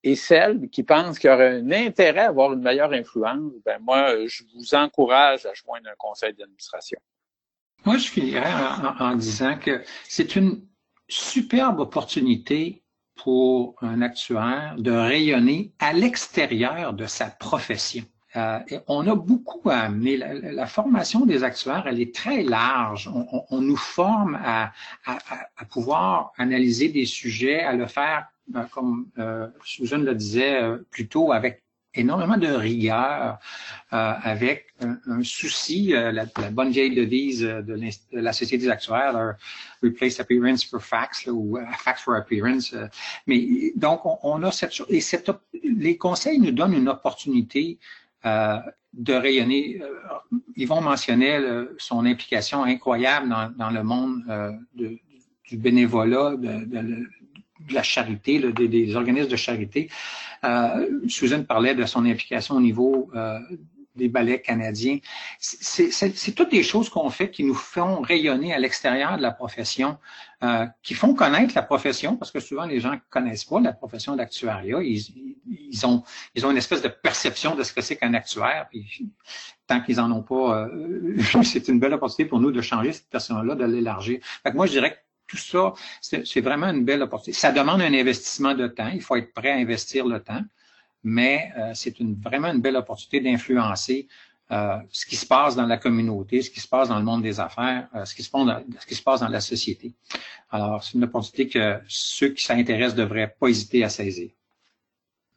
et 0.03 0.15
celles 0.15 0.69
qui 0.69 0.83
pensent 0.83 1.19
qu'il 1.19 1.29
y 1.29 1.33
aurait 1.33 1.59
un 1.59 1.71
intérêt 1.71 2.21
à 2.21 2.29
avoir 2.29 2.53
une 2.53 2.61
meilleure 2.61 2.91
influence, 2.91 3.53
ben 3.65 3.79
moi, 3.81 4.25
je 4.27 4.43
vous 4.55 4.75
encourage 4.75 5.45
à 5.45 5.53
joindre 5.53 5.89
un 5.89 5.95
conseil 5.97 6.33
d'administration. 6.33 6.99
Moi, 7.85 7.97
je 7.97 8.07
finirais 8.07 8.53
en, 8.99 9.15
disant 9.15 9.57
que 9.57 9.83
c'est 10.07 10.35
une 10.35 10.61
superbe 11.07 11.79
opportunité 11.79 12.83
pour 13.15 13.75
un 13.81 14.01
actuaire 14.01 14.75
de 14.77 14.91
rayonner 14.91 15.73
à 15.79 15.93
l'extérieur 15.93 16.93
de 16.93 17.05
sa 17.05 17.25
profession. 17.25 18.03
Euh, 18.35 18.59
et 18.69 18.79
on 18.87 19.05
a 19.07 19.15
beaucoup 19.15 19.69
à 19.69 19.79
amener. 19.79 20.17
La, 20.17 20.65
formation 20.67 21.25
des 21.25 21.43
actuaires, 21.43 21.85
elle 21.87 21.99
est 21.99 22.15
très 22.15 22.43
large. 22.43 23.09
On, 23.49 23.61
nous 23.61 23.75
forme 23.75 24.39
à, 24.43 24.71
pouvoir 25.69 26.31
analyser 26.37 26.89
des 26.89 27.05
sujets, 27.05 27.61
à 27.61 27.73
le 27.73 27.87
faire 27.87 28.27
ben, 28.47 28.67
comme 28.71 29.07
euh, 29.17 29.47
Susan 29.63 29.97
le 29.99 30.15
disait 30.15 30.61
euh, 30.61 30.77
plus 30.91 31.07
tôt, 31.07 31.31
avec 31.31 31.63
énormément 31.93 32.37
de 32.37 32.47
rigueur, 32.47 33.37
euh, 33.93 34.13
avec 34.23 34.67
un, 34.79 35.23
souci, 35.23 35.93
euh, 35.93 36.11
la, 36.11 36.25
bonne 36.51 36.71
vieille 36.71 36.95
devise 36.95 37.41
de, 37.41 37.79
la 38.13 38.33
Société 38.33 38.65
des 38.65 38.69
actuaires, 38.69 39.35
replace 39.83 40.19
appearance 40.19 40.63
for 40.63 40.81
facts 40.81 41.27
ou 41.27 41.57
facts 41.79 41.99
for 41.99 42.15
appearance. 42.15 42.73
mais 43.27 43.73
donc, 43.75 44.01
on, 44.23 44.43
a 44.43 44.51
cette 44.51 44.73
chose. 44.73 44.87
Et 44.89 45.01
cette, 45.01 45.31
les 45.63 45.97
conseils 45.97 46.39
nous 46.39 46.51
donnent 46.51 46.73
une 46.73 46.89
opportunité 46.89 47.79
de 48.23 49.13
rayonner. 49.13 49.81
Yvon 50.55 50.81
mentionnait 50.81 51.39
son 51.77 52.05
implication 52.05 52.63
incroyable 52.63 53.29
dans, 53.29 53.49
dans 53.49 53.69
le 53.69 53.83
monde 53.83 54.23
de, 54.75 54.97
du 55.45 55.57
bénévolat, 55.57 56.35
de, 56.37 56.65
de, 56.65 57.07
de 57.67 57.73
la 57.73 57.83
charité, 57.83 58.39
des, 58.39 58.95
organismes 58.95 59.29
de 59.29 59.35
charité. 59.35 59.89
Euh, 60.43 60.99
Susan 61.07 61.43
parlait 61.43 61.75
de 61.75 61.85
son 61.85 62.05
implication 62.05 62.55
au 62.55 62.61
niveau 62.61 63.09
euh, 63.15 63.39
des 63.95 64.07
ballets 64.07 64.41
canadiens. 64.41 64.99
C'est 65.39 66.35
toutes 66.35 66.51
des 66.51 66.63
choses 66.63 66.89
qu'on 66.89 67.09
fait 67.09 67.29
qui 67.29 67.43
nous 67.43 67.53
font 67.53 68.01
rayonner 68.01 68.53
à 68.53 68.59
l'extérieur 68.59 69.17
de 69.17 69.21
la 69.21 69.31
profession, 69.31 69.97
euh, 70.43 70.65
qui 70.81 70.93
font 70.93 71.13
connaître 71.13 71.53
la 71.55 71.61
profession, 71.61 72.15
parce 72.15 72.31
que 72.31 72.39
souvent 72.39 72.65
les 72.65 72.79
gens 72.79 72.97
connaissent 73.09 73.45
pas 73.45 73.59
la 73.59 73.73
profession 73.73 74.15
d'actuariat. 74.15 74.81
Ils, 74.81 75.35
ils, 75.45 75.85
ont, 75.85 76.03
ils 76.35 76.45
ont 76.45 76.51
une 76.51 76.57
espèce 76.57 76.81
de 76.81 76.87
perception 76.87 77.55
de 77.55 77.63
ce 77.63 77.73
que 77.73 77.81
c'est 77.81 77.97
qu'un 77.97 78.13
actuaire. 78.13 78.67
Tant 79.67 79.81
qu'ils 79.81 79.99
en 79.99 80.11
ont 80.11 80.23
pas, 80.23 80.67
euh, 80.67 81.17
c'est 81.43 81.67
une 81.67 81.79
belle 81.79 81.93
opportunité 81.93 82.25
pour 82.25 82.39
nous 82.39 82.51
de 82.51 82.61
changer 82.61 82.93
cette 82.93 83.09
personne-là, 83.09 83.55
de 83.55 83.65
l'élargir. 83.65 84.19
Moi, 84.53 84.67
je 84.67 84.71
dirais 84.71 84.91
que 84.91 84.97
tout 85.31 85.37
ça, 85.37 85.73
c'est 86.01 86.41
vraiment 86.41 86.67
une 86.67 86.83
belle 86.83 87.01
opportunité. 87.01 87.39
Ça 87.39 87.53
demande 87.53 87.81
un 87.81 87.93
investissement 87.93 88.53
de 88.53 88.67
temps. 88.67 88.89
Il 88.93 89.01
faut 89.01 89.15
être 89.15 89.33
prêt 89.33 89.51
à 89.51 89.55
investir 89.55 90.05
le 90.05 90.19
temps, 90.21 90.43
mais 91.05 91.51
euh, 91.57 91.71
c'est 91.73 91.95
vraiment 92.21 92.49
une 92.49 92.59
belle 92.59 92.75
opportunité 92.75 93.21
d'influencer 93.21 94.09
euh, 94.51 94.77
ce 94.89 95.05
qui 95.05 95.15
se 95.15 95.25
passe 95.25 95.55
dans 95.55 95.65
la 95.65 95.77
communauté, 95.77 96.41
ce 96.41 96.49
qui 96.49 96.59
se 96.59 96.67
passe 96.67 96.89
dans 96.89 96.99
le 96.99 97.05
monde 97.05 97.21
des 97.21 97.39
affaires, 97.39 97.87
euh, 97.95 98.03
ce, 98.03 98.13
qui 98.13 98.23
se 98.23 98.29
passe 98.29 98.45
dans, 98.45 98.61
ce 98.77 98.85
qui 98.85 98.95
se 98.95 99.01
passe 99.01 99.21
dans 99.21 99.29
la 99.29 99.39
société. 99.39 99.93
Alors, 100.49 100.83
c'est 100.83 100.95
une 100.95 101.05
opportunité 101.05 101.47
que 101.47 101.79
ceux 101.87 102.29
qui 102.33 102.43
s'intéressent 102.43 102.95
devraient 102.95 103.33
pas 103.39 103.47
hésiter 103.47 103.85
à 103.85 103.89
saisir. 103.89 104.31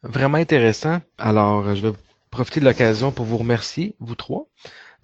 Vraiment 0.02 0.38
intéressant. 0.38 1.00
Alors, 1.18 1.76
je 1.76 1.86
vais 1.86 1.96
profiter 2.30 2.58
de 2.58 2.64
l'occasion 2.64 3.12
pour 3.12 3.26
vous 3.26 3.38
remercier, 3.38 3.94
vous 4.00 4.16
trois, 4.16 4.48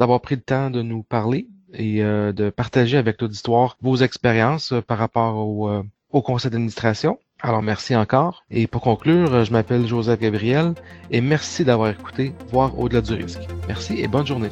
d'avoir 0.00 0.20
pris 0.20 0.35
le 0.35 0.42
temps 0.42 0.68
de 0.68 0.83
nous 0.83 1.05
parler 1.05 1.46
et 1.74 2.02
euh, 2.02 2.33
de 2.33 2.50
partager 2.50 2.96
avec 2.96 3.20
l'auditoire 3.20 3.76
vos 3.80 3.96
expériences 3.96 4.72
euh, 4.72 4.80
par 4.80 4.98
rapport 4.98 5.37
au, 5.37 5.68
euh, 5.68 5.83
au 6.11 6.22
conseil 6.22 6.50
d'administration. 6.50 7.18
Alors 7.42 7.62
merci 7.62 7.96
encore. 7.96 8.44
Et 8.50 8.66
pour 8.66 8.83
conclure, 8.83 9.44
je 9.44 9.52
m'appelle 9.52 9.87
Joseph 9.87 10.20
Gabriel 10.20 10.74
et 11.11 11.20
merci 11.20 11.64
d'avoir 11.64 11.90
écouté 11.90 12.33
Voir 12.50 12.78
au-delà 12.78 13.00
du 13.00 13.14
risque. 13.14 13.40
Merci 13.66 13.98
et 14.00 14.09
bonne 14.09 14.26
journée. 14.26 14.50